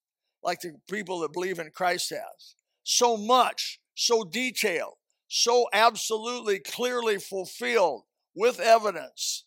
like 0.44 0.62
the 0.62 0.74
people 0.90 1.20
that 1.20 1.34
believe 1.34 1.60
in 1.60 1.70
Christ 1.74 2.10
has. 2.12 2.56
So 2.84 3.18
much, 3.18 3.80
so 3.96 4.24
detailed, 4.24 4.96
so 5.28 5.68
absolutely 5.74 6.60
clearly 6.60 7.18
fulfilled 7.20 8.04
with 8.36 8.60
evidence. 8.60 9.46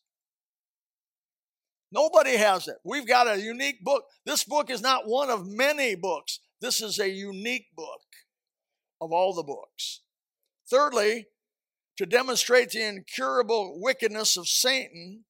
Nobody 1.91 2.37
has 2.37 2.67
it. 2.67 2.77
We've 2.85 3.07
got 3.07 3.29
a 3.29 3.41
unique 3.41 3.85
book. 3.85 4.05
This 4.27 4.45
book 4.45 4.71
is 4.71 4.83
not 4.83 5.07
one 5.07 5.31
of 5.31 5.47
many 5.47 5.95
books. 5.95 6.41
This 6.61 6.81
is 6.81 6.99
a 6.99 7.09
unique 7.09 7.67
book 7.77 8.01
of 9.01 9.13
all 9.13 9.35
the 9.35 9.43
books. 9.43 10.01
Thirdly, 10.69 11.27
to 11.97 12.07
demonstrate 12.07 12.71
the 12.71 12.83
incurable 12.83 13.81
wickedness 13.81 14.37
of 14.37 14.49
Satan 14.49 15.25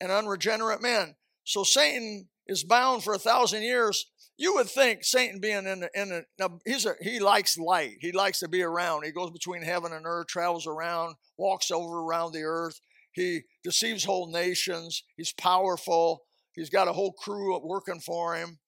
and 0.00 0.10
unregenerate 0.10 0.80
men. 0.80 1.16
So 1.44 1.64
Satan 1.64 2.28
is 2.46 2.64
bound 2.64 3.04
for 3.04 3.12
a 3.12 3.18
thousand 3.18 3.62
years 3.62 4.06
you 4.38 4.54
would 4.54 4.68
think 4.68 5.02
Satan 5.02 5.40
being 5.40 5.66
in 5.66 5.80
the, 5.80 5.90
in 5.94 6.10
the, 6.10 6.24
now 6.38 6.58
he's 6.66 6.84
a, 6.84 6.94
he 7.00 7.20
likes 7.20 7.56
light. 7.56 7.96
He 8.00 8.12
likes 8.12 8.40
to 8.40 8.48
be 8.48 8.62
around. 8.62 9.04
He 9.04 9.12
goes 9.12 9.30
between 9.30 9.62
heaven 9.62 9.92
and 9.92 10.04
earth, 10.06 10.26
travels 10.26 10.66
around, 10.66 11.14
walks 11.38 11.70
over 11.70 12.00
around 12.00 12.32
the 12.32 12.42
earth. 12.42 12.80
He 13.12 13.42
deceives 13.64 14.04
whole 14.04 14.30
nations. 14.30 15.02
He's 15.16 15.32
powerful. 15.32 16.24
He's 16.54 16.68
got 16.68 16.88
a 16.88 16.92
whole 16.92 17.12
crew 17.12 17.58
working 17.64 18.00
for 18.00 18.36
him. 18.36 18.58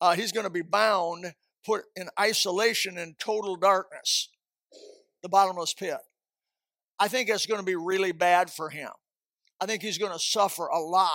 Uh, 0.00 0.14
he's 0.14 0.32
going 0.32 0.44
to 0.44 0.50
be 0.50 0.62
bound, 0.62 1.34
put 1.64 1.82
in 1.94 2.08
isolation 2.18 2.96
in 2.96 3.14
total 3.18 3.56
darkness, 3.56 4.30
the 5.22 5.28
bottomless 5.28 5.74
pit. 5.74 5.98
I 6.98 7.08
think 7.08 7.28
it's 7.28 7.46
going 7.46 7.60
to 7.60 7.66
be 7.66 7.76
really 7.76 8.12
bad 8.12 8.50
for 8.50 8.70
him. 8.70 8.90
I 9.60 9.66
think 9.66 9.82
he's 9.82 9.98
going 9.98 10.12
to 10.12 10.18
suffer 10.18 10.66
a 10.66 10.78
lot 10.78 11.10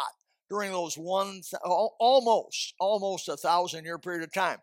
during 0.49 0.71
those 0.71 0.95
one 0.95 1.41
almost 1.63 2.73
almost 2.79 3.29
a 3.29 3.37
thousand 3.37 3.85
year 3.85 3.97
period 3.97 4.23
of 4.23 4.33
time. 4.33 4.59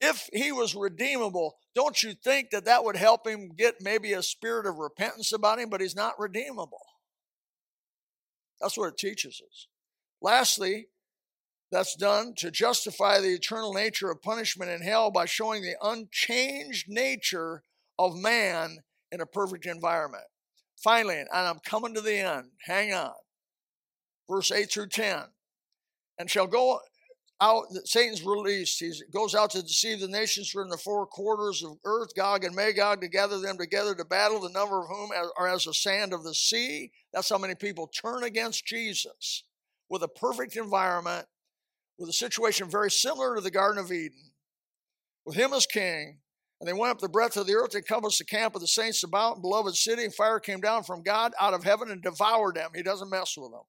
If 0.00 0.28
he 0.32 0.52
was 0.52 0.74
redeemable 0.74 1.56
don't 1.74 2.02
you 2.02 2.12
think 2.12 2.50
that 2.50 2.64
that 2.64 2.84
would 2.84 2.96
help 2.96 3.26
him 3.26 3.50
get 3.56 3.76
maybe 3.80 4.12
a 4.12 4.22
spirit 4.22 4.66
of 4.66 4.78
repentance 4.78 5.32
about 5.32 5.60
him 5.60 5.70
but 5.70 5.80
he's 5.80 5.96
not 5.96 6.18
redeemable? 6.18 6.82
That's 8.60 8.76
what 8.76 8.88
it 8.88 8.98
teaches 8.98 9.40
us. 9.46 9.66
Lastly 10.20 10.88
that's 11.70 11.94
done 11.94 12.32
to 12.38 12.50
justify 12.50 13.20
the 13.20 13.34
eternal 13.34 13.74
nature 13.74 14.10
of 14.10 14.22
punishment 14.22 14.70
in 14.70 14.80
hell 14.80 15.10
by 15.10 15.26
showing 15.26 15.62
the 15.62 15.76
unchanged 15.82 16.86
nature 16.88 17.62
of 17.98 18.16
man 18.16 18.78
in 19.12 19.20
a 19.20 19.26
perfect 19.26 19.66
environment. 19.66 20.24
Finally 20.82 21.18
and 21.18 21.28
i'm 21.32 21.58
coming 21.64 21.94
to 21.94 22.00
the 22.00 22.18
end 22.18 22.50
hang 22.66 22.92
on 22.92 23.12
verse 24.28 24.50
8 24.50 24.70
through 24.70 24.88
10. 24.88 25.22
And 26.18 26.30
shall 26.30 26.46
go 26.46 26.80
out, 27.40 27.64
Satan's 27.84 28.24
released. 28.24 28.80
He 28.80 28.92
goes 29.12 29.34
out 29.34 29.50
to 29.50 29.62
deceive 29.62 30.00
the 30.00 30.08
nations 30.08 30.50
from 30.50 30.68
the 30.68 30.76
four 30.76 31.06
quarters 31.06 31.62
of 31.62 31.78
earth, 31.84 32.14
Gog 32.16 32.44
and 32.44 32.56
Magog, 32.56 33.00
to 33.00 33.08
gather 33.08 33.38
them 33.38 33.56
together 33.56 33.94
to 33.94 34.04
battle, 34.04 34.40
the 34.40 34.48
number 34.48 34.80
of 34.80 34.88
whom 34.88 35.10
are 35.38 35.48
as 35.48 35.64
the 35.64 35.74
sand 35.74 36.12
of 36.12 36.24
the 36.24 36.34
sea. 36.34 36.90
That's 37.12 37.28
how 37.28 37.38
many 37.38 37.54
people 37.54 37.86
turn 37.86 38.24
against 38.24 38.66
Jesus 38.66 39.44
with 39.88 40.02
a 40.02 40.08
perfect 40.08 40.56
environment, 40.56 41.26
with 41.98 42.08
a 42.08 42.12
situation 42.14 42.68
very 42.68 42.90
similar 42.90 43.36
to 43.36 43.40
the 43.40 43.50
Garden 43.50 43.82
of 43.82 43.92
Eden, 43.92 44.32
with 45.24 45.36
him 45.36 45.52
as 45.52 45.66
king. 45.66 46.18
And 46.60 46.66
they 46.66 46.72
went 46.72 46.90
up 46.90 46.98
the 46.98 47.08
breadth 47.08 47.36
of 47.36 47.46
the 47.46 47.54
earth 47.54 47.76
and 47.76 47.86
compassed 47.86 48.18
the 48.18 48.24
camp 48.24 48.56
of 48.56 48.60
the 48.60 48.66
saints 48.66 49.04
about, 49.04 49.40
beloved 49.40 49.76
city, 49.76 50.02
and 50.02 50.12
fire 50.12 50.40
came 50.40 50.60
down 50.60 50.82
from 50.82 51.04
God 51.04 51.32
out 51.40 51.54
of 51.54 51.62
heaven 51.62 51.88
and 51.88 52.02
devoured 52.02 52.56
them. 52.56 52.70
He 52.74 52.82
doesn't 52.82 53.08
mess 53.08 53.36
with 53.36 53.52
them. 53.52 53.62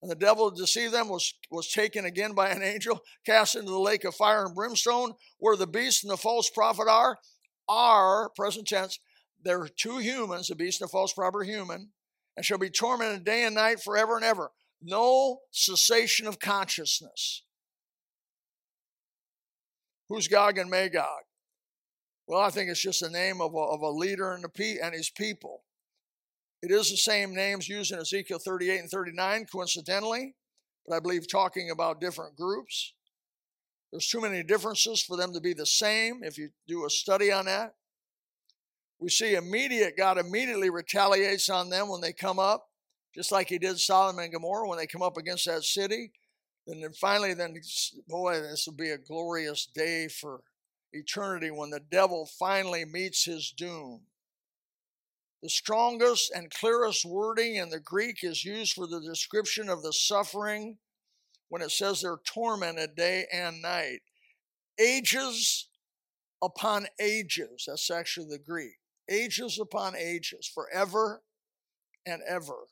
And 0.00 0.10
the 0.10 0.16
devil 0.16 0.50
to 0.50 0.56
deceive 0.56 0.92
them 0.92 1.08
was, 1.08 1.34
was 1.50 1.72
taken 1.72 2.04
again 2.04 2.32
by 2.32 2.50
an 2.50 2.62
angel, 2.62 3.00
cast 3.26 3.56
into 3.56 3.70
the 3.70 3.78
lake 3.78 4.04
of 4.04 4.14
fire 4.14 4.44
and 4.44 4.54
brimstone, 4.54 5.14
where 5.38 5.56
the 5.56 5.66
beast 5.66 6.04
and 6.04 6.12
the 6.12 6.16
false 6.16 6.48
prophet 6.50 6.88
are, 6.88 7.18
are, 7.68 8.30
present 8.30 8.68
tense, 8.68 9.00
there 9.42 9.60
are 9.60 9.68
two 9.68 9.98
humans, 9.98 10.48
the 10.48 10.54
beast 10.54 10.80
and 10.80 10.88
the 10.88 10.92
false 10.92 11.12
prophet 11.12 11.38
are 11.38 11.44
human, 11.44 11.90
and 12.36 12.44
shall 12.44 12.58
be 12.58 12.70
tormented 12.70 13.24
day 13.24 13.44
and 13.44 13.54
night 13.54 13.80
forever 13.80 14.16
and 14.16 14.24
ever. 14.24 14.52
No 14.80 15.40
cessation 15.50 16.26
of 16.28 16.38
consciousness. 16.38 17.42
Who's 20.08 20.28
Gog 20.28 20.58
and 20.58 20.70
Magog? 20.70 21.24
Well, 22.26 22.40
I 22.40 22.50
think 22.50 22.70
it's 22.70 22.82
just 22.82 23.00
the 23.00 23.10
name 23.10 23.40
of 23.40 23.54
a, 23.54 23.58
of 23.58 23.80
a 23.80 23.90
leader 23.90 24.32
and, 24.32 24.44
the, 24.44 24.78
and 24.82 24.94
his 24.94 25.10
people. 25.10 25.64
It 26.62 26.72
is 26.72 26.90
the 26.90 26.96
same 26.96 27.34
names 27.34 27.68
used 27.68 27.92
in 27.92 28.00
Ezekiel 28.00 28.40
38 28.40 28.80
and 28.80 28.90
39, 28.90 29.46
coincidentally, 29.46 30.34
but 30.86 30.96
I 30.96 31.00
believe 31.00 31.30
talking 31.30 31.70
about 31.70 32.00
different 32.00 32.36
groups. 32.36 32.94
There's 33.92 34.08
too 34.08 34.20
many 34.20 34.42
differences 34.42 35.02
for 35.02 35.16
them 35.16 35.32
to 35.32 35.40
be 35.40 35.54
the 35.54 35.66
same 35.66 36.20
if 36.22 36.36
you 36.36 36.50
do 36.66 36.84
a 36.84 36.90
study 36.90 37.30
on 37.30 37.46
that. 37.46 37.74
We 38.98 39.08
see 39.08 39.34
immediate, 39.34 39.96
God 39.96 40.18
immediately 40.18 40.70
retaliates 40.70 41.48
on 41.48 41.70
them 41.70 41.88
when 41.88 42.00
they 42.00 42.12
come 42.12 42.40
up, 42.40 42.66
just 43.14 43.30
like 43.30 43.48
he 43.48 43.58
did 43.58 43.78
Sodom 43.78 44.18
and 44.18 44.32
Gomorrah 44.32 44.68
when 44.68 44.78
they 44.78 44.86
come 44.86 45.02
up 45.02 45.16
against 45.16 45.46
that 45.46 45.62
city. 45.62 46.10
And 46.66 46.82
then 46.82 46.92
finally, 46.92 47.34
then, 47.34 47.54
boy, 48.08 48.40
this 48.40 48.66
will 48.66 48.74
be 48.74 48.90
a 48.90 48.98
glorious 48.98 49.66
day 49.72 50.08
for 50.08 50.40
eternity 50.92 51.50
when 51.50 51.70
the 51.70 51.80
devil 51.80 52.28
finally 52.38 52.84
meets 52.84 53.24
his 53.24 53.52
doom. 53.56 54.02
The 55.42 55.48
strongest 55.48 56.32
and 56.34 56.50
clearest 56.50 57.04
wording 57.04 57.56
in 57.56 57.70
the 57.70 57.78
Greek 57.78 58.24
is 58.24 58.44
used 58.44 58.72
for 58.72 58.86
the 58.86 59.00
description 59.00 59.68
of 59.68 59.82
the 59.82 59.92
suffering 59.92 60.78
when 61.48 61.62
it 61.62 61.70
says 61.70 62.00
they're 62.00 62.20
tormented 62.24 62.96
day 62.96 63.26
and 63.32 63.62
night. 63.62 64.00
Ages 64.80 65.68
upon 66.42 66.86
ages, 67.00 67.64
that's 67.66 67.90
actually 67.90 68.26
the 68.28 68.38
Greek. 68.38 68.74
Ages 69.08 69.58
upon 69.60 69.94
ages, 69.96 70.50
forever 70.52 71.22
and 72.04 72.20
ever. 72.28 72.66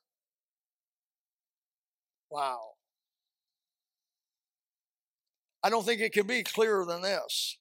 Wow. 2.30 2.58
I 5.62 5.70
don't 5.70 5.84
think 5.84 6.00
it 6.00 6.12
can 6.12 6.26
be 6.26 6.42
clearer 6.42 6.84
than 6.84 7.02
this. 7.02 7.58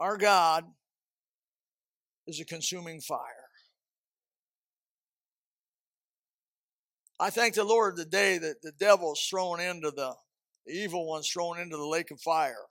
Our 0.00 0.16
God 0.16 0.64
is 2.26 2.40
a 2.40 2.44
consuming 2.44 3.00
fire. 3.00 3.20
I 7.20 7.30
thank 7.30 7.54
the 7.54 7.64
Lord 7.64 7.96
the 7.96 8.04
day 8.04 8.38
that 8.38 8.62
the 8.62 8.72
devil's 8.72 9.24
thrown 9.30 9.60
into 9.60 9.90
the, 9.90 10.14
the 10.66 10.72
evil 10.72 11.06
one's 11.06 11.30
thrown 11.30 11.60
into 11.60 11.76
the 11.76 11.86
lake 11.86 12.10
of 12.10 12.20
fire. 12.20 12.66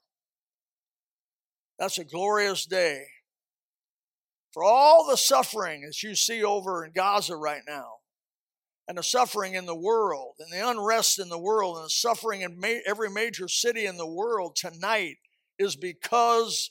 That's 1.78 1.98
a 1.98 2.04
glorious 2.04 2.66
day. 2.66 3.04
For 4.52 4.62
all 4.62 5.06
the 5.08 5.16
suffering 5.16 5.82
that 5.82 6.02
you 6.02 6.14
see 6.14 6.44
over 6.44 6.84
in 6.84 6.92
Gaza 6.92 7.36
right 7.36 7.62
now, 7.66 7.94
and 8.86 8.98
the 8.98 9.02
suffering 9.02 9.54
in 9.54 9.64
the 9.64 9.74
world, 9.74 10.34
and 10.38 10.52
the 10.52 10.68
unrest 10.68 11.18
in 11.18 11.30
the 11.30 11.38
world, 11.38 11.78
and 11.78 11.86
the 11.86 11.90
suffering 11.90 12.42
in 12.42 12.60
ma- 12.60 12.80
every 12.86 13.10
major 13.10 13.48
city 13.48 13.86
in 13.86 13.96
the 13.96 14.06
world 14.06 14.56
tonight 14.56 15.16
is 15.58 15.74
because 15.74 16.70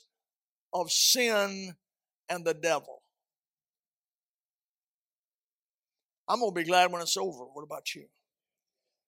of 0.74 0.90
sin 0.90 1.74
and 2.28 2.44
the 2.44 2.52
devil. 2.52 3.02
I'm 6.28 6.40
going 6.40 6.52
to 6.52 6.60
be 6.60 6.66
glad 6.66 6.90
when 6.90 7.00
it's 7.00 7.16
over. 7.16 7.44
What 7.44 7.62
about 7.62 7.94
you? 7.94 8.06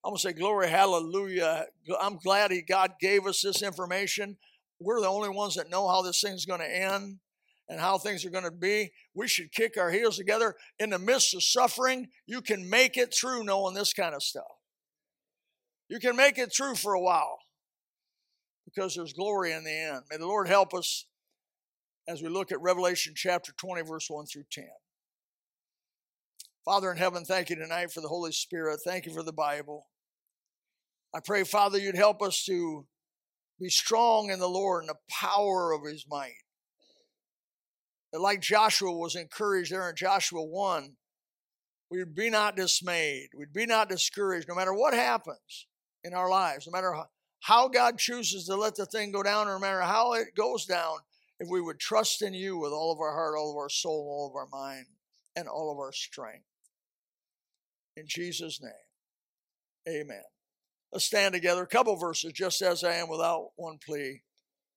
I'm 0.03 0.11
going 0.11 0.17
to 0.17 0.21
say, 0.21 0.33
Glory, 0.33 0.69
hallelujah. 0.69 1.65
I'm 1.99 2.17
glad 2.17 2.51
he, 2.51 2.61
God 2.61 2.93
gave 3.01 3.25
us 3.25 3.41
this 3.41 3.61
information. 3.61 4.37
We're 4.79 5.01
the 5.01 5.07
only 5.07 5.29
ones 5.29 5.55
that 5.55 5.69
know 5.69 5.87
how 5.87 6.01
this 6.01 6.21
thing's 6.21 6.45
going 6.45 6.59
to 6.59 6.75
end 6.75 7.17
and 7.67 7.79
how 7.81 7.97
things 7.97 8.23
are 8.23 8.29
going 8.29 8.43
to 8.43 8.51
be. 8.51 8.91
We 9.13 9.27
should 9.27 9.51
kick 9.51 9.75
our 9.77 9.89
heels 9.89 10.15
together. 10.15 10.55
In 10.79 10.91
the 10.91 10.99
midst 10.99 11.33
of 11.35 11.43
suffering, 11.43 12.09
you 12.25 12.41
can 12.41 12.69
make 12.69 12.95
it 12.95 13.13
through 13.13 13.43
knowing 13.43 13.73
this 13.73 13.93
kind 13.93 14.15
of 14.15 14.23
stuff. 14.23 14.43
You 15.89 15.99
can 15.99 16.15
make 16.15 16.37
it 16.37 16.53
through 16.55 16.75
for 16.75 16.93
a 16.93 17.01
while 17.01 17.39
because 18.65 18.95
there's 18.95 19.13
glory 19.13 19.53
in 19.53 19.63
the 19.63 19.71
end. 19.71 20.03
May 20.09 20.17
the 20.17 20.27
Lord 20.27 20.47
help 20.47 20.73
us 20.73 21.05
as 22.07 22.21
we 22.21 22.29
look 22.29 22.51
at 22.51 22.61
Revelation 22.61 23.13
chapter 23.15 23.51
20, 23.57 23.81
verse 23.81 24.07
1 24.09 24.25
through 24.27 24.45
10. 24.51 24.65
Father 26.63 26.91
in 26.91 26.97
heaven, 26.97 27.25
thank 27.25 27.49
you 27.49 27.55
tonight 27.55 27.91
for 27.91 28.01
the 28.01 28.07
Holy 28.07 28.31
Spirit. 28.31 28.79
Thank 28.85 29.05
you 29.05 29.13
for 29.13 29.23
the 29.23 29.33
Bible. 29.33 29.87
I 31.13 31.19
pray, 31.23 31.43
Father, 31.43 31.77
you'd 31.77 31.95
help 31.95 32.21
us 32.21 32.43
to 32.45 32.85
be 33.59 33.69
strong 33.69 34.29
in 34.29 34.39
the 34.39 34.49
Lord 34.49 34.83
and 34.83 34.89
the 34.89 34.95
power 35.09 35.71
of 35.71 35.85
his 35.85 36.05
might. 36.09 36.43
That, 38.13 38.21
like 38.21 38.41
Joshua 38.41 38.91
was 38.91 39.15
encouraged 39.15 39.71
there 39.71 39.89
in 39.89 39.95
Joshua 39.95 40.43
1, 40.43 40.95
we'd 41.89 42.15
be 42.15 42.29
not 42.29 42.55
dismayed. 42.55 43.29
We'd 43.35 43.53
be 43.53 43.65
not 43.65 43.89
discouraged 43.89 44.47
no 44.47 44.55
matter 44.55 44.73
what 44.73 44.93
happens 44.93 45.67
in 46.03 46.13
our 46.13 46.29
lives, 46.29 46.67
no 46.67 46.71
matter 46.71 46.93
how 47.41 47.67
God 47.67 47.97
chooses 47.97 48.45
to 48.45 48.55
let 48.55 48.75
the 48.75 48.85
thing 48.85 49.11
go 49.11 49.23
down, 49.23 49.47
or 49.47 49.53
no 49.53 49.59
matter 49.59 49.81
how 49.81 50.13
it 50.13 50.35
goes 50.35 50.65
down 50.65 50.99
if 51.39 51.47
we 51.49 51.61
would 51.61 51.79
trust 51.79 52.21
in 52.21 52.33
you 52.33 52.57
with 52.57 52.71
all 52.71 52.91
of 52.91 52.99
our 52.99 53.13
heart, 53.13 53.35
all 53.37 53.51
of 53.51 53.57
our 53.57 53.69
soul, 53.69 54.07
all 54.09 54.29
of 54.29 54.35
our 54.35 54.47
mind, 54.47 54.85
and 55.35 55.47
all 55.47 55.71
of 55.71 55.77
our 55.77 55.93
strength. 55.93 56.45
In 57.95 58.05
Jesus' 58.07 58.61
name, 58.61 58.71
amen. 59.87 60.23
Let's 60.91 61.05
stand 61.05 61.33
together. 61.33 61.63
A 61.63 61.67
couple 61.67 61.95
verses, 61.95 62.31
just 62.33 62.61
as 62.61 62.83
I 62.83 62.93
am, 62.93 63.09
without 63.09 63.49
one 63.55 63.77
plea. 63.83 64.23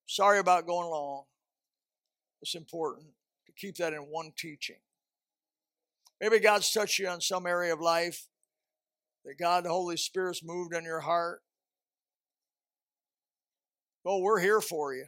Sorry 0.07 0.39
about 0.39 0.67
going 0.67 0.89
long. 0.89 1.25
It's 2.43 2.55
important 2.55 3.09
to 3.47 3.53
keep 3.53 3.77
that 3.77 3.93
in 3.93 4.01
one 4.01 4.33
teaching. 4.37 4.81
Maybe 6.21 6.39
God's 6.39 6.71
touched 6.71 6.99
you 6.99 7.09
on 7.09 7.21
some 7.21 7.47
area 7.47 7.73
of 7.73 7.81
life 7.81 8.27
that 9.25 9.39
God, 9.39 9.65
the 9.65 9.71
Holy 9.71 9.97
Spirit's 9.97 10.43
moved 10.43 10.75
in 10.75 10.85
your 10.85 11.01
heart. 11.01 11.43
Well, 14.05 14.21
we're 14.21 14.41
here 14.41 14.61
for 14.61 14.95
you. 14.95 15.07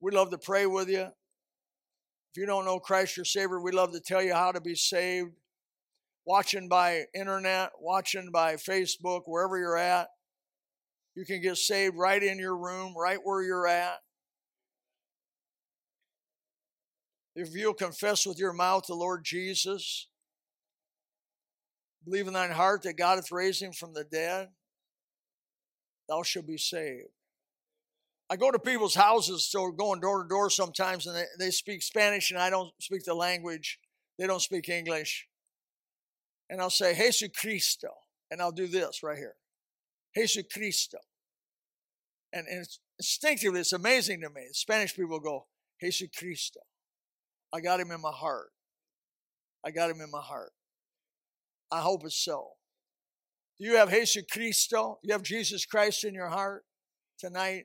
We'd 0.00 0.14
love 0.14 0.30
to 0.30 0.38
pray 0.38 0.66
with 0.66 0.88
you. 0.88 1.02
If 1.02 2.36
you 2.36 2.46
don't 2.46 2.64
know 2.64 2.78
Christ 2.78 3.16
your 3.16 3.24
Savior, 3.24 3.60
we'd 3.60 3.74
love 3.74 3.92
to 3.92 4.00
tell 4.00 4.22
you 4.22 4.34
how 4.34 4.52
to 4.52 4.60
be 4.60 4.74
saved. 4.74 5.32
Watching 6.24 6.68
by 6.68 7.04
internet, 7.14 7.70
watching 7.80 8.30
by 8.30 8.56
Facebook, 8.56 9.22
wherever 9.24 9.58
you're 9.58 9.78
at, 9.78 10.08
you 11.14 11.24
can 11.24 11.40
get 11.40 11.56
saved 11.56 11.96
right 11.96 12.22
in 12.22 12.38
your 12.38 12.56
room, 12.56 12.94
right 12.96 13.18
where 13.22 13.42
you're 13.42 13.66
at. 13.66 13.96
If 17.34 17.54
you'll 17.54 17.74
confess 17.74 18.26
with 18.26 18.38
your 18.38 18.52
mouth 18.52 18.86
the 18.86 18.94
Lord 18.94 19.24
Jesus, 19.24 20.08
believe 22.04 22.26
in 22.26 22.34
thine 22.34 22.50
heart 22.50 22.82
that 22.82 22.96
God 22.96 23.16
hath 23.16 23.32
raised 23.32 23.62
him 23.62 23.72
from 23.72 23.94
the 23.94 24.04
dead, 24.04 24.48
thou 26.08 26.22
shalt 26.22 26.46
be 26.46 26.58
saved. 26.58 27.08
I 28.30 28.36
go 28.36 28.50
to 28.50 28.58
people's 28.58 28.94
houses, 28.94 29.46
so 29.50 29.70
going 29.70 30.00
door 30.00 30.22
to 30.22 30.28
door 30.28 30.50
sometimes, 30.50 31.06
and 31.06 31.16
they, 31.16 31.24
they 31.38 31.50
speak 31.50 31.82
Spanish, 31.82 32.30
and 32.30 32.38
I 32.38 32.50
don't 32.50 32.70
speak 32.80 33.04
the 33.04 33.14
language. 33.14 33.78
They 34.18 34.26
don't 34.26 34.42
speak 34.42 34.68
English. 34.68 35.26
And 36.50 36.60
I'll 36.60 36.70
say, 36.70 36.94
Jesus 36.94 37.30
Cristo. 37.38 37.88
And 38.30 38.42
I'll 38.42 38.52
do 38.52 38.66
this 38.66 39.02
right 39.02 39.16
here 39.16 39.36
Jesus 40.14 40.44
Cristo. 40.52 40.98
And, 42.32 42.46
and 42.46 42.60
it's 42.60 42.78
instinctively, 42.98 43.60
it's 43.60 43.72
amazing 43.72 44.20
to 44.20 44.30
me. 44.30 44.48
Spanish 44.52 44.94
people 44.94 45.20
go, 45.20 45.46
Jesus 45.80 46.08
Cristo. 46.16 46.60
I 47.52 47.60
got 47.60 47.80
him 47.80 47.90
in 47.90 48.00
my 48.00 48.12
heart. 48.12 48.48
I 49.64 49.70
got 49.70 49.90
him 49.90 50.00
in 50.00 50.10
my 50.10 50.20
heart. 50.20 50.52
I 51.70 51.80
hope 51.80 52.04
it's 52.04 52.22
so. 52.22 52.48
Do 53.58 53.66
you 53.66 53.76
have 53.76 53.90
Jesus 53.90 54.24
Cristo? 54.30 54.98
You 55.02 55.12
have 55.12 55.22
Jesus 55.22 55.64
Christ 55.64 56.04
in 56.04 56.14
your 56.14 56.28
heart 56.28 56.64
tonight? 57.18 57.64